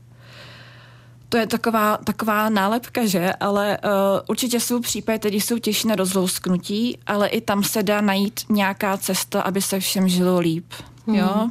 to 1.35 1.39
je 1.39 1.47
taková, 1.47 1.97
taková 1.97 2.49
nálepka, 2.49 3.07
že? 3.07 3.33
Ale 3.41 3.79
uh, 3.85 3.91
určitě 4.27 4.61
jsou 4.61 4.81
případy, 4.81 5.19
které 5.19 5.37
jsou 5.37 5.59
těžší 5.59 5.89
na 5.89 5.95
rozlousknutí, 5.95 6.99
ale 7.07 7.29
i 7.29 7.41
tam 7.41 7.63
se 7.63 7.83
dá 7.83 8.01
najít 8.01 8.41
nějaká 8.49 8.97
cesta, 8.97 9.43
aby 9.43 9.63
se 9.63 9.81
všem 9.81 10.09
žilo 10.09 10.39
líp. 10.39 10.65
Hmm. 11.07 11.17
Jo? 11.17 11.51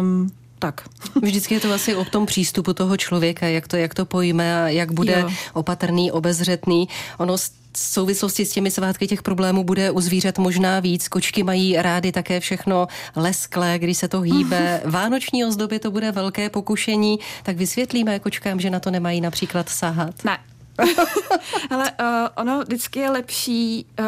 Um, 0.00 0.30
tak. 0.60 0.80
Vždycky 1.22 1.54
je 1.54 1.60
to 1.60 1.72
asi 1.72 1.94
o 1.94 2.04
tom 2.04 2.26
přístupu 2.26 2.72
toho 2.72 2.96
člověka, 2.96 3.46
jak 3.46 3.68
to, 3.68 3.76
jak 3.76 3.94
to 3.94 4.04
pojme 4.04 4.62
a 4.62 4.68
jak 4.68 4.92
bude 4.92 5.20
jo. 5.20 5.30
opatrný, 5.52 6.12
obezřetný. 6.12 6.88
Ono 7.18 7.36
v 7.72 7.78
souvislosti 7.78 8.46
s 8.46 8.52
těmi 8.52 8.70
svátky 8.70 9.06
těch 9.06 9.22
problémů 9.22 9.64
bude 9.64 9.90
u 9.90 10.00
zvířat 10.00 10.38
možná 10.38 10.80
víc. 10.80 11.08
Kočky 11.08 11.42
mají 11.42 11.76
rády 11.76 12.12
také 12.12 12.40
všechno 12.40 12.88
lesklé, 13.16 13.78
když 13.78 13.98
se 13.98 14.08
to 14.08 14.20
hýbe. 14.20 14.80
Vánoční 14.84 15.44
ozdoby 15.44 15.78
to 15.78 15.90
bude 15.90 16.12
velké 16.12 16.50
pokušení. 16.50 17.18
Tak 17.42 17.56
vysvětlíme 17.56 18.18
kočkám, 18.18 18.60
že 18.60 18.70
na 18.70 18.80
to 18.80 18.90
nemají 18.90 19.20
například 19.20 19.68
sahat. 19.68 20.24
Ne, 20.24 20.38
ale 21.70 21.90
uh, 21.90 22.06
ono 22.34 22.60
vždycky 22.60 22.98
je 22.98 23.10
lepší 23.10 23.86
uh, 23.98 24.06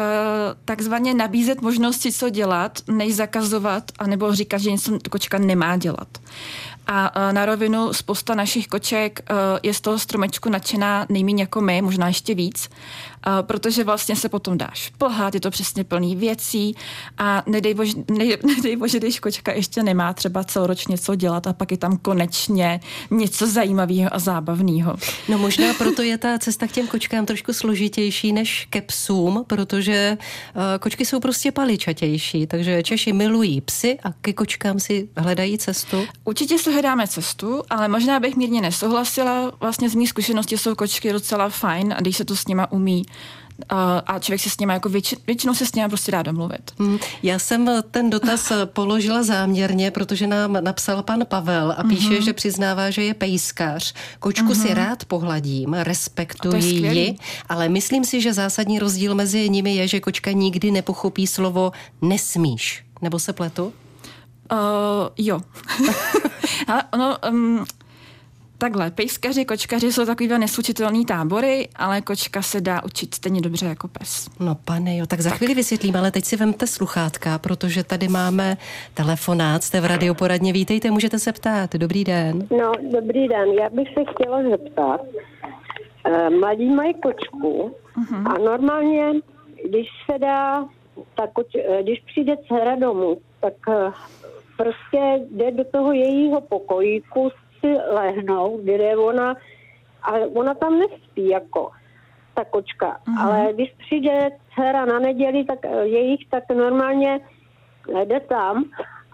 takzvaně 0.65 1.13
nabízet 1.13 1.61
možnosti, 1.61 2.11
co 2.11 2.29
dělat, 2.29 2.79
než 2.87 3.15
zakazovat, 3.15 3.83
anebo 3.99 4.35
říkat, 4.35 4.57
že 4.57 4.71
něco 4.71 4.99
kočka 5.09 5.37
nemá 5.37 5.77
dělat. 5.77 6.07
A 6.87 7.31
na 7.31 7.45
rovinu 7.45 7.93
spousta 7.93 8.35
našich 8.35 8.67
koček 8.67 9.19
je 9.63 9.73
z 9.73 9.81
toho 9.81 9.99
stromečku 9.99 10.49
nadšená 10.49 11.05
nejméně 11.09 11.43
jako 11.43 11.61
my, 11.61 11.81
možná 11.81 12.07
ještě 12.07 12.35
víc 12.35 12.69
protože 13.41 13.83
vlastně 13.83 14.15
se 14.15 14.29
potom 14.29 14.57
dáš 14.57 14.91
plhat, 14.97 15.33
je 15.33 15.39
to 15.39 15.51
přesně 15.51 15.83
plný 15.83 16.15
věcí 16.15 16.75
a 17.17 17.43
nedej 17.45 17.73
bože, 17.73 17.93
ne, 18.11 18.25
nedej 18.55 18.75
bože, 18.75 18.99
když 18.99 19.19
kočka 19.19 19.53
ještě 19.53 19.83
nemá 19.83 20.13
třeba 20.13 20.43
celoročně 20.43 20.97
co 20.97 21.15
dělat 21.15 21.47
a 21.47 21.53
pak 21.53 21.71
je 21.71 21.77
tam 21.77 21.97
konečně 21.97 22.79
něco 23.11 23.47
zajímavého 23.47 24.15
a 24.15 24.19
zábavného. 24.19 24.95
No 25.29 25.37
možná 25.37 25.73
proto 25.73 26.01
je 26.01 26.17
ta 26.17 26.39
cesta 26.39 26.67
k 26.67 26.71
těm 26.71 26.87
kočkám 26.87 27.25
trošku 27.25 27.53
složitější 27.53 28.33
než 28.33 28.67
ke 28.69 28.81
psům, 28.81 29.43
protože 29.47 30.17
uh, 30.55 30.61
kočky 30.79 31.05
jsou 31.05 31.19
prostě 31.19 31.51
paličatější, 31.51 32.47
takže 32.47 32.83
Češi 32.83 33.13
milují 33.13 33.61
psy 33.61 33.97
a 34.03 34.11
ke 34.21 34.33
kočkám 34.33 34.79
si 34.79 35.09
hledají 35.17 35.57
cestu. 35.57 36.07
Určitě 36.23 36.57
si 36.57 36.71
hledáme 36.71 37.07
cestu, 37.07 37.63
ale 37.69 37.87
možná 37.87 38.19
bych 38.19 38.35
mírně 38.35 38.61
nesouhlasila. 38.61 39.51
Vlastně 39.59 39.89
z 39.89 39.95
mých 39.95 40.09
zkušeností 40.09 40.57
jsou 40.57 40.75
kočky 40.75 41.13
docela 41.13 41.49
fajn 41.49 41.93
a 41.97 42.01
když 42.01 42.17
se 42.17 42.25
to 42.25 42.35
s 42.35 42.47
nima 42.47 42.71
umí 42.71 43.05
a 44.07 44.19
člověk 44.19 44.41
se 44.41 44.49
s 44.49 44.57
nimi 44.57 44.73
jako 44.73 44.89
větši, 44.89 45.17
většinou 45.27 45.53
se 45.53 45.65
s 45.65 45.73
nimi 45.73 45.89
prostě 45.89 46.11
dá 46.11 46.21
domluvit. 46.21 46.71
Hmm. 46.79 46.97
Já 47.23 47.39
jsem 47.39 47.69
ten 47.91 48.09
dotaz 48.09 48.51
položila 48.65 49.23
záměrně, 49.23 49.91
protože 49.91 50.27
nám 50.27 50.57
napsal 50.61 51.03
pan 51.03 51.25
Pavel 51.25 51.75
a 51.77 51.83
píše, 51.83 52.09
mm-hmm. 52.09 52.23
že 52.23 52.33
přiznává, 52.33 52.89
že 52.89 53.03
je 53.03 53.13
pejskař. 53.13 53.93
Kočku 54.19 54.47
mm-hmm. 54.47 54.61
si 54.61 54.67
mhm. 54.67 54.75
rád 54.77 55.05
pohladím, 55.05 55.73
respektuji 55.73 56.63
ji, 56.63 57.15
ale 57.49 57.69
myslím 57.69 58.05
si, 58.05 58.21
že 58.21 58.33
zásadní 58.33 58.79
rozdíl 58.79 59.15
mezi 59.15 59.49
nimi 59.49 59.75
je, 59.75 59.87
že 59.87 59.99
kočka 59.99 60.31
nikdy 60.31 60.71
nepochopí 60.71 61.27
slovo 61.27 61.71
nesmíš. 62.01 62.85
Nebo 63.01 63.19
se 63.19 63.33
pletu? 63.33 63.73
Uh, 64.51 64.59
jo. 65.17 65.41
ale 66.67 66.83
ono, 66.93 67.17
um, 67.31 67.65
Takhle, 68.63 68.91
pejskaři, 68.91 69.45
kočkaři 69.45 69.91
jsou 69.91 70.05
takový 70.05 70.29
neslučitelný 70.29 71.05
tábory, 71.05 71.67
ale 71.75 72.01
kočka 72.01 72.41
se 72.41 72.61
dá 72.61 72.83
učit 72.85 73.13
stejně 73.13 73.41
dobře 73.41 73.65
jako 73.65 73.87
pes. 73.87 74.29
No 74.39 74.55
pane 74.65 74.97
jo, 74.97 75.05
tak 75.05 75.19
za 75.21 75.29
tak. 75.29 75.37
chvíli 75.37 75.55
vysvětlím, 75.55 75.95
ale 75.95 76.11
teď 76.11 76.25
si 76.25 76.35
vemte 76.35 76.67
sluchátka, 76.67 77.39
protože 77.39 77.83
tady 77.83 78.07
máme 78.07 78.57
telefonát, 78.93 79.63
jste 79.63 79.81
v 79.81 79.85
radioporadně, 79.85 80.53
vítejte, 80.53 80.91
můžete 80.91 81.19
se 81.19 81.31
ptát, 81.31 81.75
dobrý 81.75 82.03
den. 82.03 82.47
No, 82.51 82.71
dobrý 82.91 83.27
den, 83.27 83.49
já 83.49 83.69
bych 83.69 83.87
se 83.87 84.03
chtěla 84.13 84.43
zeptat, 84.49 85.01
eh, 86.05 86.29
mladí 86.29 86.69
mají 86.69 86.93
kočku 86.93 87.75
uh-huh. 87.97 88.31
a 88.31 88.37
normálně, 88.37 89.11
když 89.69 89.87
se 90.11 90.19
dá, 90.19 90.65
ta 91.15 91.27
koč, 91.33 91.47
eh, 91.55 91.83
když 91.83 91.99
přijde 91.99 92.37
dcera 92.37 92.75
domů, 92.75 93.17
tak 93.41 93.53
eh, 93.69 93.91
prostě 94.57 95.19
jde 95.31 95.51
do 95.51 95.63
toho 95.63 95.93
jejího 95.93 96.41
pokojíku, 96.41 97.29
si 97.63 97.77
lehnou, 97.91 98.59
kde 98.63 98.97
ona, 98.97 99.35
ale 100.03 100.27
ona 100.27 100.53
tam 100.53 100.79
nespí 100.79 101.29
jako 101.29 101.71
ta 102.33 102.45
kočka. 102.45 102.97
Uh-huh. 103.07 103.21
Ale 103.21 103.53
když 103.53 103.73
přijde 103.77 104.29
dcera 104.53 104.85
na 104.85 104.99
neděli, 104.99 105.43
tak 105.43 105.59
eh, 105.65 105.85
jejich 105.85 106.29
tak 106.29 106.43
normálně 106.49 107.19
jde 108.05 108.19
tam 108.19 108.63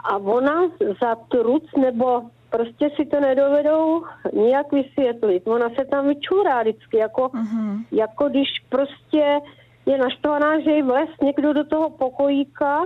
a 0.03 0.17
ona 0.17 0.61
za 1.01 1.15
truc 1.15 1.63
nebo 1.77 2.21
prostě 2.49 2.89
si 2.95 3.05
to 3.05 3.19
nedovedou 3.19 4.03
nijak 4.33 4.71
vysvětlit. 4.71 5.47
Ona 5.47 5.69
se 5.69 5.85
tam 5.85 6.07
vyčůrá 6.07 6.61
vždycky, 6.61 6.97
jako, 6.97 7.21
uh-huh. 7.21 7.85
jako 7.91 8.29
když 8.29 8.47
prostě 8.69 9.39
je 9.85 9.97
naštvaná, 9.97 10.59
že 10.59 10.71
jí 10.71 10.81
vles 10.81 11.09
někdo 11.21 11.53
do 11.53 11.63
toho 11.63 11.89
pokojíka 11.89 12.85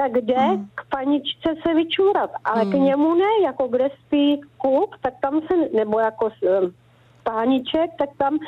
tak 0.00 0.12
jde 0.12 0.34
hmm. 0.34 0.68
k 0.74 0.79
paničce 0.90 1.54
se 1.62 1.74
vyčůrat, 1.74 2.30
ale 2.44 2.62
hmm. 2.62 2.72
k 2.72 2.74
němu 2.74 3.14
ne, 3.14 3.30
jako 3.44 3.68
kde 3.68 3.88
spí 4.06 4.40
kluk, 4.58 4.96
tak 5.02 5.14
tam 5.22 5.40
se, 5.40 5.76
nebo 5.76 5.98
jako 5.98 6.24
um, 6.24 6.74
pániček, 7.22 7.90
tak 7.98 8.08
tam, 8.18 8.38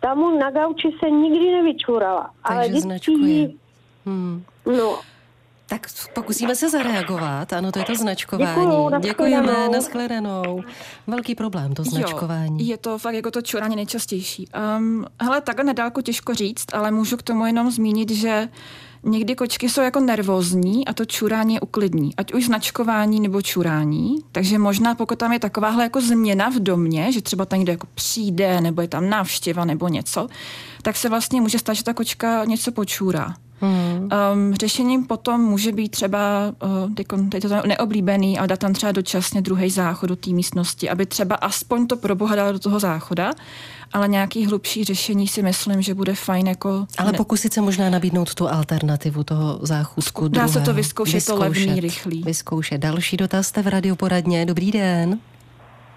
tam 0.00 0.18
mu 0.18 0.38
na 0.38 0.50
gauči 0.50 0.94
se 1.00 1.10
nikdy 1.10 1.52
nevyčurala. 1.52 2.30
Takže 2.48 2.70
ale 2.70 2.80
značkuje. 2.80 3.48
Hmm. 4.06 4.44
No, 4.66 4.98
tak 5.68 5.86
pokusíme 6.14 6.54
se 6.54 6.70
zareagovat. 6.70 7.52
Ano, 7.52 7.72
to 7.72 7.78
je 7.78 7.84
to 7.84 7.94
značkování. 7.94 8.62
Děkuju, 8.62 9.00
Děkujeme, 9.00 9.68
nashledanou. 9.68 10.62
Velký 11.06 11.34
problém, 11.34 11.74
to 11.74 11.84
značkování. 11.84 12.68
Jo, 12.68 12.70
je 12.70 12.76
to 12.76 12.98
fakt 12.98 13.14
jako 13.14 13.30
to 13.30 13.42
čurání 13.42 13.76
nejčastější. 13.76 14.48
Um, 14.78 15.06
hele, 15.22 15.40
takhle 15.40 15.64
nedálko 15.64 16.02
těžko 16.02 16.34
říct, 16.34 16.74
ale 16.74 16.90
můžu 16.90 17.16
k 17.16 17.22
tomu 17.22 17.46
jenom 17.46 17.70
zmínit, 17.70 18.10
že 18.10 18.48
Někdy 19.02 19.34
kočky 19.34 19.68
jsou 19.68 19.80
jako 19.80 20.00
nervózní 20.00 20.88
a 20.88 20.92
to 20.92 21.04
čurání 21.04 21.54
je 21.54 21.60
uklidní, 21.60 22.16
ať 22.16 22.34
už 22.34 22.46
značkování 22.46 23.20
nebo 23.20 23.42
čurání. 23.42 24.16
Takže 24.32 24.58
možná 24.58 24.94
pokud 24.94 25.18
tam 25.18 25.32
je 25.32 25.38
takováhle 25.38 25.82
jako 25.82 26.00
změna 26.00 26.48
v 26.48 26.54
domě, 26.54 27.12
že 27.12 27.22
třeba 27.22 27.44
tam 27.44 27.58
někdo 27.58 27.72
jako 27.72 27.86
přijde, 27.94 28.60
nebo 28.60 28.82
je 28.82 28.88
tam 28.88 29.10
návštěva 29.10 29.64
nebo 29.64 29.88
něco, 29.88 30.28
tak 30.82 30.96
se 30.96 31.08
vlastně 31.08 31.40
může 31.40 31.58
stát, 31.58 31.74
že 31.74 31.84
ta 31.84 31.94
kočka 31.94 32.44
něco 32.44 32.72
počůrá. 32.72 33.34
Hmm. 33.60 34.08
Um, 34.32 34.54
řešením 34.54 35.06
potom 35.06 35.40
může 35.40 35.72
být 35.72 35.88
třeba 35.88 36.18
uh, 36.62 36.94
teď 37.30 37.42
to 37.42 37.48
neoblíbený 37.66 38.38
a 38.38 38.46
dát 38.46 38.58
tam 38.58 38.72
třeba 38.72 38.92
dočasně 38.92 39.42
druhý 39.42 39.70
záchod 39.70 40.08
do 40.08 40.16
té 40.16 40.30
místnosti, 40.30 40.90
aby 40.90 41.06
třeba 41.06 41.36
aspoň 41.36 41.86
to 41.86 41.96
proboha 41.96 42.52
do 42.52 42.58
toho 42.58 42.80
záchoda, 42.80 43.32
ale 43.92 44.08
nějaký 44.08 44.46
hlubší 44.46 44.84
řešení 44.84 45.28
si 45.28 45.42
myslím, 45.42 45.82
že 45.82 45.94
bude 45.94 46.14
fajn 46.14 46.46
jako... 46.46 46.86
Ale 46.98 47.12
pokusit 47.12 47.52
se 47.52 47.60
možná 47.60 47.90
nabídnout 47.90 48.34
tu 48.34 48.48
alternativu 48.48 49.24
toho 49.24 49.58
záchůzku 49.62 50.22
Dá 50.22 50.28
druhého. 50.28 50.52
se 50.52 50.60
to 50.60 50.74
vyzkoušet, 50.74 51.14
vyzkoušet, 51.14 51.34
to 51.34 51.40
levný, 51.40 51.80
rychlý. 51.80 52.22
Vyzkoušet. 52.22 52.78
Další 52.78 53.16
dotaz 53.16 53.46
jste 53.46 53.62
v 53.62 53.66
radioporadně. 53.66 54.46
Dobrý 54.46 54.72
den. 54.72 55.18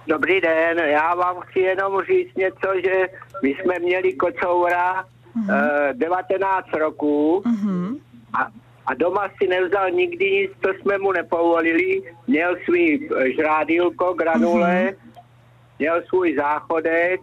Dobrý 0.07 0.41
den, 0.41 0.77
já 0.77 1.15
vám 1.15 1.35
chci 1.39 1.59
jenom 1.59 2.01
říct 2.01 2.35
něco, 2.37 2.67
že 2.83 3.07
my 3.43 3.49
jsme 3.49 3.79
měli 3.79 4.13
kocoura 4.13 5.05
uh-huh. 5.35 5.91
uh, 5.91 5.97
19 5.97 6.67
roků 6.73 7.43
uh-huh. 7.45 7.99
a, 8.33 8.47
a 8.85 8.93
doma 8.93 9.29
si 9.37 9.47
nevzal 9.47 9.89
nikdy 9.89 10.31
nic, 10.31 10.51
to 10.59 10.69
jsme 10.73 10.97
mu 10.97 11.11
nepovolili. 11.11 12.01
Měl 12.27 12.55
svý 12.65 13.09
eh, 13.17 13.31
žrádílko, 13.31 14.13
granule, 14.13 14.91
uh-huh. 14.91 15.21
měl 15.79 16.01
svůj 16.09 16.35
záchodek 16.35 17.19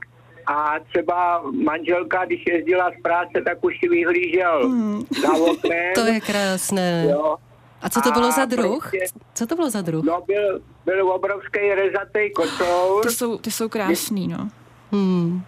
a 0.47 0.75
třeba 0.89 1.43
manželka, 1.65 2.25
když 2.25 2.45
jezdila 2.49 2.91
z 2.99 3.03
práce, 3.03 3.43
tak 3.45 3.65
už 3.65 3.75
si 3.81 3.89
vyhlížel 3.89 4.69
hmm. 4.69 5.03
za 5.23 5.33
oknem. 5.33 5.95
to 5.95 6.01
je 6.01 6.21
krásné. 6.21 7.07
Jo. 7.11 7.37
A 7.83 7.89
co 7.89 8.01
to 8.01 8.11
bylo 8.11 8.33
za 8.33 8.45
druh? 8.45 8.91
Prostě, 8.91 9.19
co 9.35 9.47
to 9.47 9.55
bylo 9.55 9.71
za 9.71 9.83
druh? 9.83 10.05
No 10.05 10.23
byl, 10.27 10.61
byl 10.85 11.13
obrovský 11.13 11.61
rezatý 11.75 12.31
kocour. 12.35 13.03
Ty 13.03 13.11
jsou, 13.11 13.39
ty 13.39 13.51
jsou 13.51 13.69
krásný, 13.69 14.29
no. 14.29 14.49
Hmm. 14.93 15.43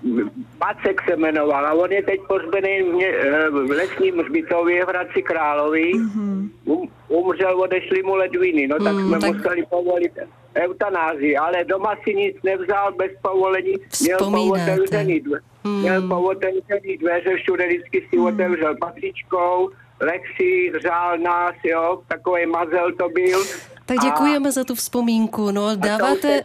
Macek 0.60 1.02
se 1.08 1.16
jmenoval 1.16 1.66
a 1.66 1.72
on 1.72 1.92
je 1.92 2.02
teď 2.02 2.20
pozbený 2.28 2.82
v, 2.82 3.02
eh, 3.02 3.50
v 3.50 3.70
lesním 3.70 4.18
hřbitově 4.18 4.84
v 4.84 4.88
Hradci 4.88 5.22
Královi. 5.22 5.92
Mm-hmm. 5.92 6.48
Um, 6.64 6.88
umřel, 7.08 7.60
odešli 7.60 8.02
mu 8.02 8.14
ledviny, 8.14 8.66
no 8.66 8.76
tak 8.78 8.94
mm, 8.94 9.08
jsme 9.08 9.18
tak... 9.20 9.36
museli 9.36 9.66
povolit 9.70 10.12
eutanázii, 10.56 11.36
ale 11.36 11.64
doma 11.64 11.94
si 12.04 12.14
nic 12.14 12.36
nevzal 12.42 12.92
bez 12.92 13.10
povolení. 13.22 13.74
Měl 14.00 14.18
pootevřený 14.18 15.20
dveře, 15.20 15.44
hmm. 15.64 15.80
měl 15.80 16.08
pootevřený 16.08 16.96
dveře, 17.00 17.36
všude 17.36 17.66
vždycky 17.66 18.06
si 18.10 18.16
hmm. 18.16 18.26
otevřel 18.26 18.76
patřičkou, 18.80 19.70
Lexi 20.00 20.72
hřál 20.74 21.18
nás, 21.18 21.54
jo, 21.64 22.02
takový 22.08 22.46
mazel 22.46 22.92
to 22.92 23.08
byl. 23.08 23.44
Tak 23.86 23.98
děkujeme 23.98 24.48
a, 24.48 24.52
za 24.52 24.64
tu 24.64 24.74
vzpomínku, 24.74 25.50
no 25.50 25.76
dáváte... 25.76 26.44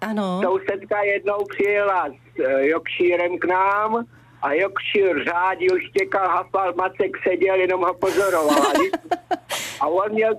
Ano. 0.00 0.40
Sousedka 0.44 1.02
jednou 1.02 1.44
přijela 1.44 2.08
s 2.08 2.38
uh, 2.38 2.60
Jokšírem 2.60 3.38
k 3.38 3.44
nám 3.44 4.04
a 4.42 4.52
Jokšír 4.52 5.24
řádil, 5.24 5.80
štěkal, 5.80 6.28
hafal, 6.28 6.74
Macek 6.74 7.16
seděl, 7.28 7.54
jenom 7.54 7.80
ho 7.80 7.94
pozoroval. 7.94 8.72
a 9.80 9.86
on 9.86 10.12
měl 10.12 10.34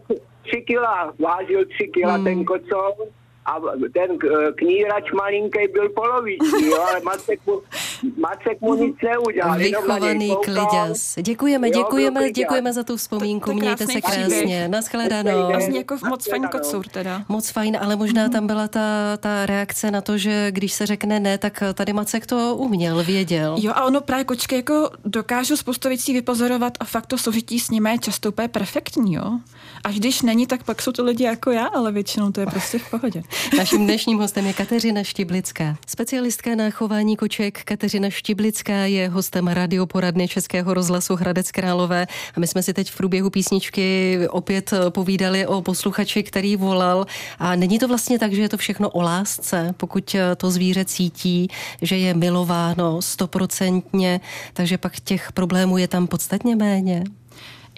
tři 0.47 0.61
kila, 0.61 1.13
vážil 1.19 1.65
tři 1.65 1.87
kila 1.87 2.13
hmm. 2.13 2.23
ten 2.23 2.45
kocov 2.45 2.95
a 3.45 3.61
ten 3.93 4.17
knírač 4.55 5.11
malinký 5.11 5.67
byl 5.73 5.89
poloviční, 5.89 6.73
ale 6.73 6.99
Macek 6.99 7.39
mu, 7.45 7.61
Macek 8.17 8.61
mu 8.61 8.75
nic 8.75 8.95
neudělal. 9.03 9.57
Vychovaný 9.57 10.35
kliděs. 10.43 11.15
Děkujeme, 11.21 11.69
děkujeme, 11.69 12.23
jo, 12.23 12.31
děkujeme 12.31 12.73
za 12.73 12.83
tu 12.83 12.97
vzpomínku, 12.97 13.53
mějte 13.53 13.87
se 13.87 14.01
krásně. 14.01 14.67
Naschledanou. 14.67 15.47
Vlastně 15.47 15.77
jako 15.77 15.97
moc 16.09 16.29
fajn 16.29 16.47
kocur 16.47 16.85
teda. 16.87 17.23
Moc 17.29 17.49
fajn, 17.49 17.77
ale 17.81 17.95
možná 17.95 18.29
tam 18.29 18.47
byla 18.47 18.67
ta, 18.67 19.17
ta 19.17 19.45
reakce 19.45 19.91
na 19.91 20.01
to, 20.01 20.17
že 20.17 20.51
když 20.51 20.73
se 20.73 20.85
řekne 20.85 21.19
ne, 21.19 21.37
tak 21.37 21.63
tady 21.73 21.93
Macek 21.93 22.25
to 22.25 22.55
uměl, 22.55 23.03
věděl. 23.03 23.55
Jo 23.59 23.71
a 23.75 23.85
ono 23.85 24.01
právě 24.01 24.25
kočky 24.25 24.55
jako 24.55 24.89
dokážu 25.05 25.57
spoustu 25.57 25.89
věcí 25.89 26.13
vypozorovat 26.13 26.73
a 26.79 26.85
fakt 26.85 27.05
to 27.05 27.17
soužití 27.17 27.59
s 27.59 27.69
nimi 27.69 27.91
je 27.91 27.97
často 27.97 28.29
úplně 28.29 28.47
perfektní, 28.47 29.13
jo. 29.13 29.39
Až 29.83 29.99
když 29.99 30.21
není, 30.21 30.47
tak 30.47 30.63
pak 30.63 30.81
jsou 30.81 30.91
to 30.91 31.03
lidi 31.03 31.23
jako 31.23 31.51
já, 31.51 31.65
ale 31.65 31.91
většinou 31.91 32.31
to 32.31 32.39
je 32.39 32.45
prostě 32.45 32.79
v 32.79 32.89
pohodě. 32.89 33.23
Naším 33.57 33.83
dnešním 33.85 34.17
hostem 34.17 34.45
je 34.45 34.53
Kateřina 34.53 35.03
Štiblická, 35.03 35.77
specialistka 35.87 36.55
na 36.55 36.69
chování 36.69 37.17
koček. 37.17 37.63
Kateřina 37.63 37.86
Kateřina 37.87 38.09
Štiblická 38.09 38.73
je 38.73 39.09
hostem 39.09 39.47
radioporadny 39.47 40.27
Českého 40.27 40.73
rozhlasu 40.73 41.15
Hradec 41.15 41.51
Králové 41.51 42.07
a 42.35 42.39
my 42.39 42.47
jsme 42.47 42.63
si 42.63 42.73
teď 42.73 42.91
v 42.91 42.97
průběhu 42.97 43.29
písničky 43.29 44.19
opět 44.29 44.73
povídali 44.89 45.47
o 45.47 45.61
posluchači, 45.61 46.23
který 46.23 46.55
volal 46.55 47.05
a 47.39 47.55
není 47.55 47.79
to 47.79 47.87
vlastně 47.87 48.19
tak, 48.19 48.33
že 48.33 48.41
je 48.41 48.49
to 48.49 48.57
všechno 48.57 48.89
o 48.89 49.01
lásce, 49.01 49.73
pokud 49.77 50.15
to 50.37 50.51
zvíře 50.51 50.85
cítí, 50.85 51.47
že 51.81 51.97
je 51.97 52.13
milováno 52.13 53.01
stoprocentně, 53.01 54.21
takže 54.53 54.77
pak 54.77 54.99
těch 54.99 55.31
problémů 55.31 55.77
je 55.77 55.87
tam 55.87 56.07
podstatně 56.07 56.55
méně. 56.55 57.03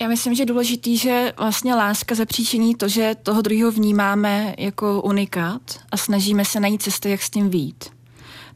Já 0.01 0.07
myslím, 0.07 0.35
že 0.35 0.41
je 0.41 0.45
důležitý, 0.45 0.97
že 0.97 1.33
vlastně 1.37 1.75
láska 1.75 2.15
zapříčiní 2.15 2.75
to, 2.75 2.87
že 2.87 3.15
toho 3.23 3.41
druhého 3.41 3.71
vnímáme 3.71 4.55
jako 4.57 5.01
unikát 5.01 5.61
a 5.91 5.97
snažíme 5.97 6.45
se 6.45 6.59
najít 6.59 6.81
cesty, 6.83 7.09
jak 7.09 7.21
s 7.21 7.29
tím 7.29 7.49
výjít. 7.49 7.98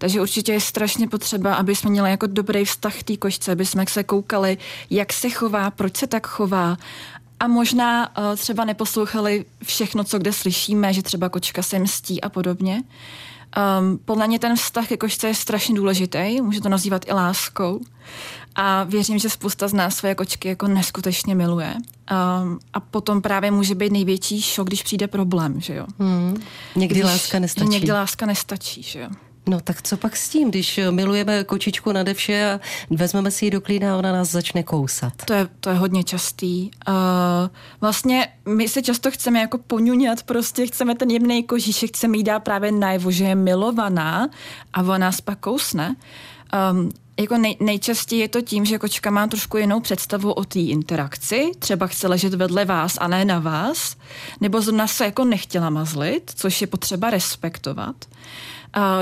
Takže 0.04 0.22
určitě 0.22 0.54
je 0.54 0.62
strašně 0.62 1.08
potřeba, 1.08 1.56
aby 1.56 1.76
jsme 1.76 1.90
měli 1.90 2.10
jako 2.10 2.28
dobrý 2.28 2.66
vztah 2.66 2.96
k 2.96 3.04
té 3.04 3.18
košce, 3.18 3.52
aby 3.52 3.66
jsme 3.66 3.86
se 3.90 4.04
koukali, 4.04 4.58
jak 4.90 5.14
se 5.14 5.30
chová, 5.30 5.72
proč 5.72 5.98
se 5.98 6.08
tak 6.08 6.28
chová 6.28 6.78
a 7.40 7.48
možná 7.48 8.18
uh, 8.18 8.36
třeba 8.36 8.66
neposlouchali 8.66 9.46
všechno, 9.64 10.04
co 10.04 10.20
kde 10.20 10.34
slyšíme, 10.34 10.94
že 10.94 11.02
třeba 11.02 11.30
kočka 11.30 11.64
se 11.64 11.80
mstí 11.80 12.22
a 12.22 12.30
podobně. 12.30 12.84
Um, 13.80 14.00
podle 14.06 14.28
mě 14.28 14.40
ten 14.40 14.56
vztah 14.56 14.88
ke 14.88 14.98
kočce 14.98 15.28
je 15.28 15.36
strašně 15.36 15.76
důležitý, 15.76 16.42
může 16.42 16.62
to 16.62 16.70
nazývat 16.70 17.08
i 17.08 17.14
láskou. 17.14 17.82
A 18.56 18.84
věřím, 18.84 19.20
že 19.20 19.30
spousta 19.30 19.68
z 19.68 19.74
nás 19.74 19.96
své 19.96 20.16
kočky 20.16 20.48
jako 20.48 20.68
neskutečně 20.68 21.36
miluje. 21.36 21.76
Um, 21.76 22.60
a 22.74 22.80
potom 22.80 23.22
právě 23.22 23.52
může 23.52 23.76
být 23.76 23.92
největší 23.92 24.42
šok, 24.42 24.68
když 24.68 24.84
přijde 24.84 25.08
problém, 25.08 25.62
že 25.62 25.76
jo. 25.76 25.86
Hmm. 26.00 26.44
Někdy 26.76 26.96
když, 26.96 27.06
láska 27.06 27.40
nestačí. 27.40 27.70
Někdy 27.70 27.92
láska 27.92 28.26
nestačí, 28.26 28.84
že 28.84 29.00
jo. 29.00 29.10
No 29.48 29.60
tak 29.62 29.82
co 29.82 29.98
pak 29.98 30.16
s 30.16 30.30
tím, 30.30 30.50
když 30.50 30.80
milujeme 30.90 31.44
kočičku 31.44 31.92
nade 31.92 32.14
vše 32.14 32.52
a 32.52 32.60
vezmeme 32.90 33.32
si 33.32 33.46
ji 33.46 33.52
do 33.52 33.62
klína 33.62 33.94
a 33.94 33.98
ona 33.98 34.12
nás 34.12 34.30
začne 34.30 34.64
kousat? 34.64 35.14
To 35.26 35.34
je, 35.34 35.48
to 35.60 35.70
je 35.70 35.76
hodně 35.76 36.04
častý. 36.04 36.72
Uh, 36.88 36.94
vlastně 37.82 38.28
my 38.50 38.68
se 38.68 38.82
často 38.82 39.12
chceme 39.12 39.40
jako 39.40 39.58
poňuňat, 39.58 40.24
prostě 40.24 40.68
chceme 40.68 40.96
ten 40.96 41.10
jemný 41.10 41.44
kožíšek, 41.44 41.90
chceme 41.90 42.18
jí 42.18 42.24
dát 42.24 42.40
právě 42.40 42.72
najevo, 42.72 43.12
že 43.12 43.24
je 43.24 43.36
milovaná 43.36 44.30
a 44.74 44.82
ona 44.82 44.98
nás 44.98 45.22
pak 45.22 45.40
kousne. 45.40 45.96
Um, 46.72 46.92
jako 47.20 47.38
nej, 47.38 47.58
nejčastěji 47.60 48.22
je 48.22 48.28
to 48.28 48.42
tím, 48.42 48.66
že 48.66 48.80
kočka 48.80 49.12
má 49.12 49.28
trošku 49.28 49.58
jinou 49.58 49.80
představu 49.80 50.32
o 50.32 50.44
té 50.46 50.60
interakci, 50.60 51.52
třeba 51.60 51.88
chce 51.88 52.08
ležet 52.08 52.34
vedle 52.34 52.66
vás 52.66 52.98
a 53.02 53.08
ne 53.08 53.26
na 53.26 53.40
vás, 53.40 53.96
nebo 54.42 54.62
zrovna 54.62 54.88
se 54.88 55.06
jako 55.06 55.26
nechtěla 55.26 55.70
mazlit, 55.70 56.32
což 56.36 56.62
je 56.62 56.68
potřeba 56.68 57.10
respektovat. 57.10 57.96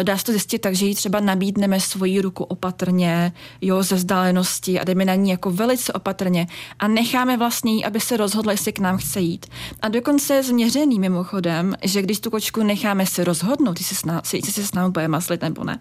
Dá 0.04 0.18
se 0.18 0.24
to 0.24 0.32
zjistit 0.32 0.60
tak, 0.60 0.76
že 0.76 0.86
jí 0.86 0.96
třeba 0.96 1.20
nabídneme 1.20 1.80
svoji 1.80 2.22
ruku 2.22 2.44
opatrně, 2.44 3.34
jo, 3.62 3.84
ze 3.84 3.96
vzdálenosti 3.96 4.80
a 4.80 4.84
jdeme 4.84 5.06
na 5.06 5.16
ní 5.16 5.30
jako 5.30 5.52
velice 5.52 5.94
opatrně 5.94 6.48
a 6.80 6.88
necháme 6.88 7.38
vlastně 7.38 7.74
jí, 7.74 7.86
aby 7.86 8.00
se 8.00 8.18
rozhodla, 8.18 8.52
jestli 8.52 8.74
k 8.74 8.80
nám 8.80 8.98
chce 8.98 9.20
jít. 9.20 9.46
A 9.82 9.88
dokonce 9.88 10.34
je 10.34 10.44
změřený 10.44 11.00
mimochodem, 11.00 11.76
že 11.84 12.02
když 12.02 12.20
tu 12.20 12.30
kočku 12.30 12.64
necháme 12.64 13.06
se 13.06 13.24
rozhodnout, 13.24 13.80
jestli 13.80 14.52
se 14.52 14.64
s 14.64 14.74
námi 14.74 14.92
bude 14.92 15.08
maslit 15.08 15.42
nebo 15.42 15.64
ne, 15.64 15.80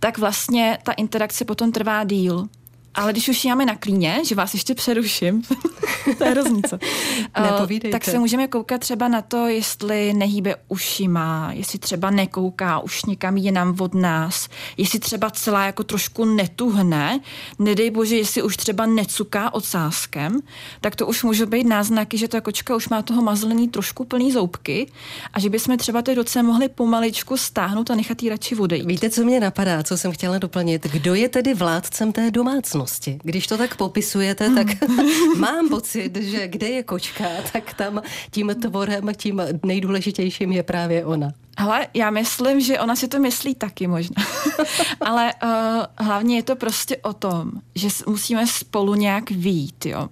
tak 0.00 0.18
vlastně 0.18 0.78
ta 0.82 0.92
interakce 0.92 1.44
potom 1.44 1.72
trvá 1.72 2.04
díl. 2.04 2.48
Ale 2.94 3.12
když 3.12 3.28
už 3.28 3.44
máme 3.44 3.66
na 3.66 3.76
klíně, 3.76 4.20
že 4.24 4.34
vás 4.34 4.54
ještě 4.54 4.74
přeruším, 4.74 5.42
to 6.18 6.24
je 6.24 6.30
hrozný, 6.30 6.62
co? 6.62 6.78
Nepovídejte. 7.42 7.98
tak 7.98 8.04
se 8.04 8.18
můžeme 8.18 8.48
koukat 8.48 8.80
třeba 8.80 9.08
na 9.08 9.22
to, 9.22 9.46
jestli 9.46 10.12
nehýbe 10.12 10.54
ušima, 10.68 11.50
jestli 11.52 11.78
třeba 11.78 12.10
nekouká 12.10 12.78
už 12.78 13.04
někam 13.04 13.36
jinam 13.36 13.76
od 13.80 13.94
nás, 13.94 14.48
jestli 14.76 14.98
třeba 14.98 15.30
celá 15.30 15.66
jako 15.66 15.84
trošku 15.84 16.24
netuhne, 16.24 17.20
nedej 17.58 17.90
bože, 17.90 18.16
jestli 18.16 18.42
už 18.42 18.56
třeba 18.56 18.86
necuká 18.86 19.54
ocáskem, 19.54 20.40
tak 20.80 20.96
to 20.96 21.06
už 21.06 21.22
může 21.22 21.46
být 21.46 21.66
náznaky, 21.66 22.18
že 22.18 22.28
ta 22.28 22.40
kočka 22.40 22.76
už 22.76 22.88
má 22.88 23.02
toho 23.02 23.22
mazlený 23.22 23.68
trošku 23.68 24.04
plný 24.04 24.32
zoubky 24.32 24.86
a 25.32 25.40
že 25.40 25.50
bychom 25.50 25.78
třeba 25.78 26.02
ty 26.02 26.14
ruce 26.14 26.42
mohli 26.42 26.68
pomaličku 26.68 27.36
stáhnout 27.36 27.90
a 27.90 27.94
nechat 27.94 28.22
jí 28.22 28.28
radši 28.28 28.56
odejít. 28.56 28.86
Víte, 28.86 29.10
co 29.10 29.24
mě 29.24 29.40
napadá, 29.40 29.82
co 29.82 29.96
jsem 29.96 30.12
chtěla 30.12 30.38
doplnit? 30.38 30.86
Kdo 30.86 31.14
je 31.14 31.28
tedy 31.28 31.54
vládcem 31.54 32.12
té 32.12 32.30
domácnosti? 32.30 32.81
Domácnosti. 32.82 33.18
Když 33.22 33.46
to 33.46 33.58
tak 33.58 33.76
popisujete, 33.76 34.50
tak 34.50 34.66
mám 35.38 35.68
pocit, 35.68 36.16
že 36.16 36.48
kde 36.48 36.68
je 36.68 36.82
kočka, 36.82 37.24
tak 37.52 37.74
tam 37.74 38.02
tím 38.30 38.54
tvorem, 38.62 39.08
tím 39.16 39.42
nejdůležitějším 39.64 40.52
je 40.52 40.62
právě 40.62 41.04
ona. 41.04 41.32
Ale 41.56 41.86
já 41.94 42.10
myslím, 42.10 42.60
že 42.60 42.80
ona 42.80 42.96
si 42.96 43.08
to 43.08 43.18
myslí 43.18 43.54
taky 43.54 43.86
možná. 43.86 44.24
Ale 45.00 45.32
uh, 45.42 46.06
hlavně 46.06 46.36
je 46.36 46.42
to 46.42 46.56
prostě 46.56 46.96
o 46.96 47.12
tom, 47.12 47.50
že 47.74 47.88
musíme 48.06 48.46
spolu 48.46 48.94
nějak 48.94 49.30
výjít, 49.30 49.86
jo. 49.86 50.08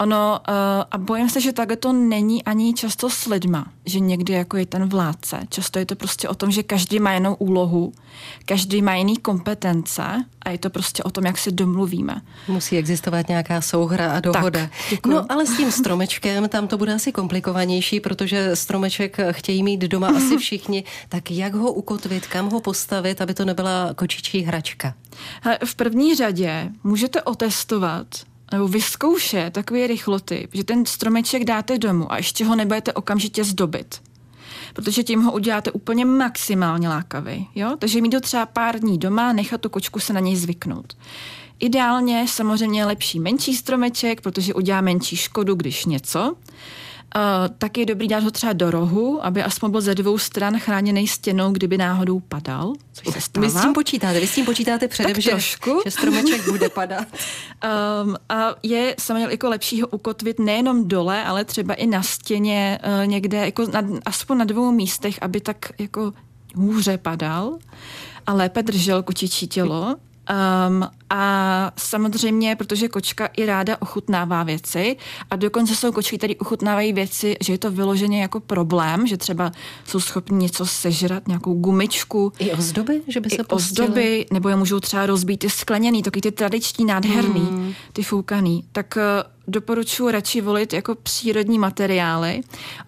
Ono, 0.00 0.40
uh, 0.48 0.54
a 0.90 0.98
bojím 0.98 1.30
se, 1.30 1.40
že 1.40 1.52
takhle 1.52 1.76
to 1.76 1.92
není 1.92 2.44
ani 2.44 2.74
často 2.74 3.10
s 3.10 3.26
lidma, 3.26 3.66
že 3.86 4.00
někdy 4.00 4.32
jako 4.32 4.56
je 4.56 4.66
ten 4.66 4.88
vládce. 4.88 5.40
Často 5.48 5.78
je 5.78 5.86
to 5.86 5.96
prostě 5.96 6.28
o 6.28 6.34
tom, 6.34 6.50
že 6.50 6.62
každý 6.62 7.00
má 7.00 7.14
jinou 7.14 7.34
úlohu, 7.34 7.92
každý 8.44 8.82
má 8.82 8.94
jiný 8.94 9.16
kompetence 9.16 10.02
a 10.42 10.50
je 10.50 10.58
to 10.58 10.70
prostě 10.70 11.02
o 11.02 11.10
tom, 11.10 11.26
jak 11.26 11.38
se 11.38 11.50
domluvíme. 11.50 12.22
Musí 12.48 12.76
existovat 12.76 13.28
nějaká 13.28 13.60
souhra 13.60 14.12
a 14.12 14.20
dohoda. 14.20 14.70
Tak, 14.90 15.06
no 15.06 15.26
ale 15.28 15.46
s 15.46 15.56
tím 15.56 15.72
stromečkem 15.72 16.48
tam 16.48 16.68
to 16.68 16.78
bude 16.78 16.94
asi 16.94 17.12
komplikovanější, 17.12 18.00
protože 18.00 18.56
stromeček 18.56 19.16
chtějí 19.30 19.62
mít 19.62 19.80
doma 19.80 20.08
asi 20.16 20.38
všichni. 20.38 20.84
Tak 21.08 21.30
jak 21.30 21.54
ho 21.54 21.72
ukotvit, 21.72 22.26
kam 22.26 22.50
ho 22.50 22.60
postavit, 22.60 23.20
aby 23.20 23.34
to 23.34 23.44
nebyla 23.44 23.94
kočičí 23.94 24.40
hračka? 24.40 24.94
V 25.64 25.74
první 25.74 26.14
řadě 26.14 26.68
můžete 26.84 27.22
otestovat, 27.22 28.06
nebo 28.52 28.68
vyzkoušet 28.68 29.52
takový 29.52 29.86
rychloty, 29.86 30.48
že 30.52 30.64
ten 30.64 30.86
stromeček 30.86 31.44
dáte 31.44 31.78
domů 31.78 32.12
a 32.12 32.16
ještě 32.16 32.44
ho 32.44 32.56
nebudete 32.56 32.92
okamžitě 32.92 33.44
zdobit. 33.44 34.00
Protože 34.74 35.02
tím 35.02 35.22
ho 35.22 35.32
uděláte 35.32 35.70
úplně 35.70 36.04
maximálně 36.04 36.88
lákavý. 36.88 37.48
Jo? 37.54 37.76
Takže 37.78 38.00
mít 38.00 38.10
to 38.10 38.20
třeba 38.20 38.46
pár 38.46 38.80
dní 38.80 38.98
doma, 38.98 39.32
nechat 39.32 39.60
tu 39.60 39.68
kočku 39.68 40.00
se 40.00 40.12
na 40.12 40.20
něj 40.20 40.36
zvyknout. 40.36 40.96
Ideálně 41.58 42.26
samozřejmě 42.28 42.84
lepší 42.84 43.20
menší 43.20 43.54
stromeček, 43.56 44.20
protože 44.20 44.54
udělá 44.54 44.80
menší 44.80 45.16
škodu, 45.16 45.54
když 45.54 45.84
něco. 45.84 46.36
Uh, 47.16 47.54
tak 47.58 47.78
je 47.78 47.86
dobrý 47.86 48.08
dát 48.08 48.24
ho 48.24 48.30
třeba 48.30 48.52
do 48.52 48.70
rohu, 48.70 49.24
aby 49.24 49.42
aspoň 49.42 49.70
byl 49.70 49.80
ze 49.80 49.94
dvou 49.94 50.18
stran 50.18 50.58
chráněný 50.58 51.08
stěnou, 51.08 51.52
kdyby 51.52 51.78
náhodou 51.78 52.20
padal, 52.20 52.72
což 52.92 53.14
se 53.14 53.20
stává. 53.20 53.46
Vy 53.46 53.52
s 53.52 53.62
tím 53.62 53.72
počítáte, 53.72 54.20
vy 54.20 54.26
s 54.26 54.34
tím 54.34 54.44
počítáte 54.44 54.88
předem, 54.88 55.12
tak 55.12 55.22
že, 55.22 55.30
trošku. 55.30 55.80
že 55.84 55.90
stromeček 55.90 56.48
bude 56.50 56.68
padat. 56.74 57.06
um, 58.04 58.16
a 58.28 58.54
je 58.62 58.94
samozřejmě 59.00 59.28
jako 59.30 59.48
lepší 59.48 59.82
ho 59.82 59.88
ukotvit 59.88 60.38
nejenom 60.38 60.88
dole, 60.88 61.24
ale 61.24 61.44
třeba 61.44 61.74
i 61.74 61.86
na 61.86 62.02
stěně 62.02 62.78
uh, 62.84 63.06
někde, 63.06 63.38
jako 63.38 63.66
na, 63.66 63.82
aspoň 64.06 64.38
na 64.38 64.44
dvou 64.44 64.72
místech, 64.72 65.18
aby 65.22 65.40
tak 65.40 65.72
jako 65.78 66.12
hůře 66.54 66.98
padal 66.98 67.58
a 68.26 68.32
lépe 68.32 68.62
držel 68.62 69.02
kočičí 69.02 69.48
tělo. 69.48 69.96
Um, 70.30 70.88
a 71.10 71.72
samozřejmě, 71.76 72.56
protože 72.56 72.88
kočka 72.88 73.26
i 73.26 73.46
ráda 73.46 73.76
ochutnává 73.80 74.42
věci 74.42 74.96
a 75.30 75.36
dokonce 75.36 75.76
jsou 75.76 75.92
kočky, 75.92 76.18
které 76.18 76.34
ochutnávají 76.34 76.92
věci, 76.92 77.36
že 77.40 77.52
je 77.52 77.58
to 77.58 77.70
vyloženě 77.70 78.22
jako 78.22 78.40
problém, 78.40 79.06
že 79.06 79.16
třeba 79.16 79.52
jsou 79.84 80.00
schopni 80.00 80.36
něco 80.36 80.66
sežrat, 80.66 81.28
nějakou 81.28 81.54
gumičku. 81.54 82.32
I 82.38 82.52
ozdoby, 82.52 83.02
že 83.08 83.20
by 83.20 83.30
se 83.30 83.36
I 83.36 83.44
ozdoby, 83.44 84.26
nebo 84.32 84.48
je 84.48 84.56
můžou 84.56 84.80
třeba 84.80 85.06
rozbít 85.06 85.40
ty 85.40 85.50
skleněný, 85.50 86.02
taky 86.02 86.20
ty 86.20 86.30
tradiční, 86.32 86.84
nádherný, 86.84 87.40
hmm. 87.40 87.74
ty 87.92 88.02
foukaný. 88.02 88.64
Tak 88.72 88.98
doporučuji 89.50 90.10
radši 90.10 90.40
volit 90.40 90.72
jako 90.72 90.94
přírodní 90.94 91.58
materiály. 91.58 92.40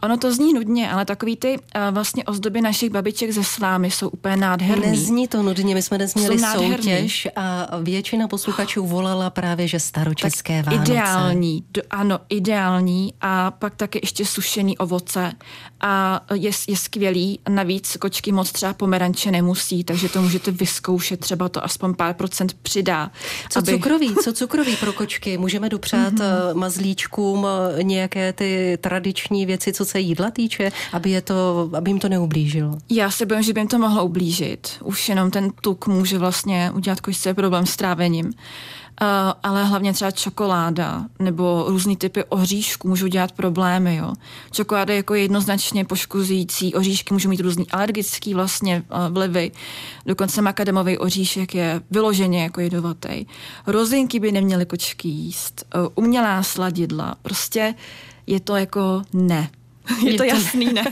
Ono 0.03 0.17
to 0.17 0.33
zní 0.33 0.55
nudně, 0.55 0.91
ale 0.91 1.05
takový 1.05 1.37
ty 1.37 1.59
uh, 1.59 1.95
vlastně 1.95 2.25
ozdoby 2.25 2.61
našich 2.61 2.91
babiček 2.91 3.31
ze 3.31 3.45
slámy 3.45 3.91
jsou 3.91 4.09
úplně 4.09 4.37
nádherný. 4.37 4.87
Nezní 4.87 5.29
to 5.29 5.43
nudně, 5.43 5.75
my 5.75 5.83
jsme 5.83 5.99
dnes 5.99 6.15
měli 6.15 6.39
soutěž 6.39 7.29
a 7.37 7.77
většina 7.81 8.29
posluchačů 8.29 8.87
volala 8.87 9.31
právě, 9.31 9.69
že 9.69 9.81
staročeské 9.81 10.63
tak 10.63 10.73
Vánoce. 10.73 10.93
Ideální, 10.93 11.65
do, 11.71 11.83
ano, 11.91 12.19
ideální 12.29 13.15
a 13.21 13.51
pak 13.51 13.75
taky 13.77 14.01
ještě 14.03 14.27
sušený 14.27 14.79
ovoce 14.79 15.33
a 15.83 16.21
je, 16.35 16.51
je 16.69 16.77
skvělý. 16.77 17.39
Navíc 17.49 17.97
kočky 17.97 18.33
moc 18.33 18.53
třeba 18.53 18.73
pomeranče 18.73 19.31
nemusí, 19.31 19.85
takže 19.85 20.09
to 20.09 20.23
můžete 20.23 20.51
vyzkoušet, 20.51 21.21
třeba 21.21 21.49
to 21.49 21.65
aspoň 21.65 21.95
pár 21.95 22.15
procent 22.15 22.53
přidá. 22.63 23.11
Co 23.51 23.59
aby... 23.59 23.73
cukroví, 23.73 24.15
co 24.25 24.33
cukroví 24.33 24.77
pro 24.77 24.93
kočky? 24.93 25.39
Můžeme 25.39 25.69
dopřát 25.69 26.13
mm-hmm 26.13 26.53
mazlíčkům 26.55 27.47
nějaké 27.83 28.33
ty 28.33 28.79
tradiční 28.81 29.47
věci, 29.47 29.73
co 29.73 29.85
se 29.85 30.01
jídla 30.01 30.31
týče, 30.31 30.73
aby, 30.93 31.11
je 31.11 31.21
to, 31.21 31.71
aby 31.77 31.91
jim 31.91 31.99
to 31.99 32.09
neublížilo? 32.09 32.79
Já 32.89 33.11
se 33.11 33.27
bojím, 33.27 33.43
že 33.43 33.53
by 33.53 33.61
jim 33.61 33.69
to 33.69 33.79
mohlo 33.79 34.05
ublížit. 34.05 34.69
Už 34.85 35.09
jenom 35.09 35.31
ten 35.31 35.51
tuk 35.61 35.87
může 35.87 36.19
vlastně 36.19 36.71
udělat 36.75 37.01
košce 37.01 37.35
problém 37.35 37.67
s 37.67 37.77
trávením. 37.77 38.33
Ale 39.43 39.65
hlavně 39.65 39.93
třeba 39.93 40.11
čokoláda 40.11 41.05
nebo 41.19 41.65
různý 41.69 41.97
typy 41.97 42.25
oříšků 42.25 42.89
můžou 42.89 43.07
dělat 43.07 43.33
problémy. 43.33 43.97
Jo. 43.97 44.13
Čokoláda 44.51 44.93
je 44.93 44.97
jako 44.97 45.15
jednoznačně 45.15 45.85
poškozující, 45.85 46.75
oříšky 46.75 47.15
můžou 47.15 47.29
mít 47.29 47.41
různý 47.41 47.71
alergický 47.71 48.35
vlastně 48.35 48.83
vlivy, 49.11 49.51
dokonce 50.07 50.43
makademový 50.43 50.99
oříšek 50.99 51.55
je 51.55 51.81
vyloženě 51.91 52.43
jako 52.43 52.61
jedovatý. 52.61 53.27
Rozinky 53.67 54.21
by 54.21 54.33
neměly 54.33 54.67
kočky 54.67 55.09
jíst, 55.09 55.65
umělá 55.95 56.43
sladidla, 56.43 57.15
prostě 57.23 57.75
je 58.27 58.41
to 58.41 58.57
jako 58.57 59.03
ne. 59.13 59.51
Je, 60.05 60.13
je 60.13 60.19
to 60.19 60.25
jasný, 60.25 60.73
ne? 60.73 60.85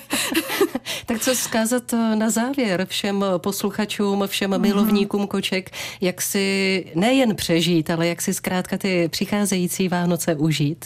tak 1.07 1.21
co 1.21 1.35
zkázat 1.35 1.93
eh, 1.93 2.17
na 2.17 2.31
závěr 2.31 2.87
všem 2.89 3.25
posluchačům, 3.39 4.25
všem 4.27 4.51
mm. 4.51 4.61
milovníkům 4.61 5.27
koček, 5.27 5.71
jak 6.01 6.23
si 6.23 6.87
nejen 6.95 7.37
přežít, 7.37 7.91
ale 7.91 8.07
jak 8.07 8.23
si 8.23 8.35
zkrátka 8.35 8.79
ty 8.79 9.09
přicházející 9.09 9.89
Vánoce 9.89 10.35
užít? 10.35 10.85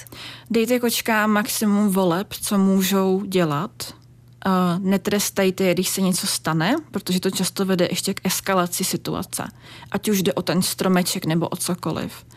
Dejte 0.50 0.80
kočkám 0.80 1.30
maximum 1.30 1.88
voleb, 1.88 2.26
co 2.40 2.58
můžou 2.58 3.22
dělat. 3.26 3.94
Uh, 4.46 4.52
netrestejte 4.86 5.64
je, 5.64 5.74
když 5.74 5.88
se 5.88 6.00
něco 6.00 6.26
stane, 6.26 6.76
protože 6.90 7.20
to 7.20 7.30
často 7.30 7.64
vede 7.64 7.88
ještě 7.90 8.14
k 8.14 8.20
eskalaci 8.24 8.84
situace. 8.84 9.44
Ať 9.90 10.08
už 10.08 10.22
jde 10.22 10.32
o 10.32 10.42
ten 10.42 10.62
stromeček 10.62 11.24
nebo 11.24 11.48
o 11.48 11.56
cokoliv. 11.56 12.24
Uh, 12.26 12.34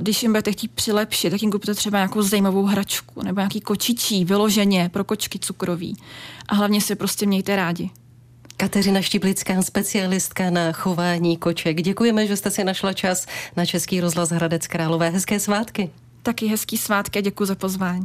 když 0.00 0.22
jim 0.22 0.32
budete 0.32 0.52
chtít 0.52 0.70
přilepšit, 0.70 1.30
tak 1.30 1.42
jim 1.42 1.52
kupte 1.52 1.74
třeba 1.74 1.98
nějakou 1.98 2.22
zajímavou 2.22 2.62
hračku 2.62 3.22
nebo 3.22 3.40
nějaký 3.40 3.60
kočičí, 3.60 4.24
vyloženě 4.24 4.88
pro 4.92 5.04
kočky 5.04 5.38
cukroví. 5.38 5.96
A 6.48 6.54
hlavně 6.54 6.80
se 6.80 6.96
prostě 6.96 7.26
mějte 7.26 7.56
rádi. 7.56 7.90
Kateřina 8.56 9.02
Štiblická, 9.02 9.62
specialistka 9.62 10.50
na 10.50 10.72
chování 10.72 11.36
koček. 11.36 11.82
Děkujeme, 11.82 12.26
že 12.26 12.36
jste 12.36 12.50
si 12.50 12.64
našla 12.64 12.92
čas 12.92 13.26
na 13.56 13.66
Český 13.66 14.00
rozhlas 14.00 14.30
Hradec 14.30 14.66
Králové. 14.66 15.10
Hezké 15.10 15.40
svátky. 15.40 15.90
Taky 16.22 16.46
hezký 16.46 16.78
svátky 16.78 17.18
a 17.18 17.22
děkuji 17.22 17.44
za 17.44 17.54
pozvání. 17.54 18.04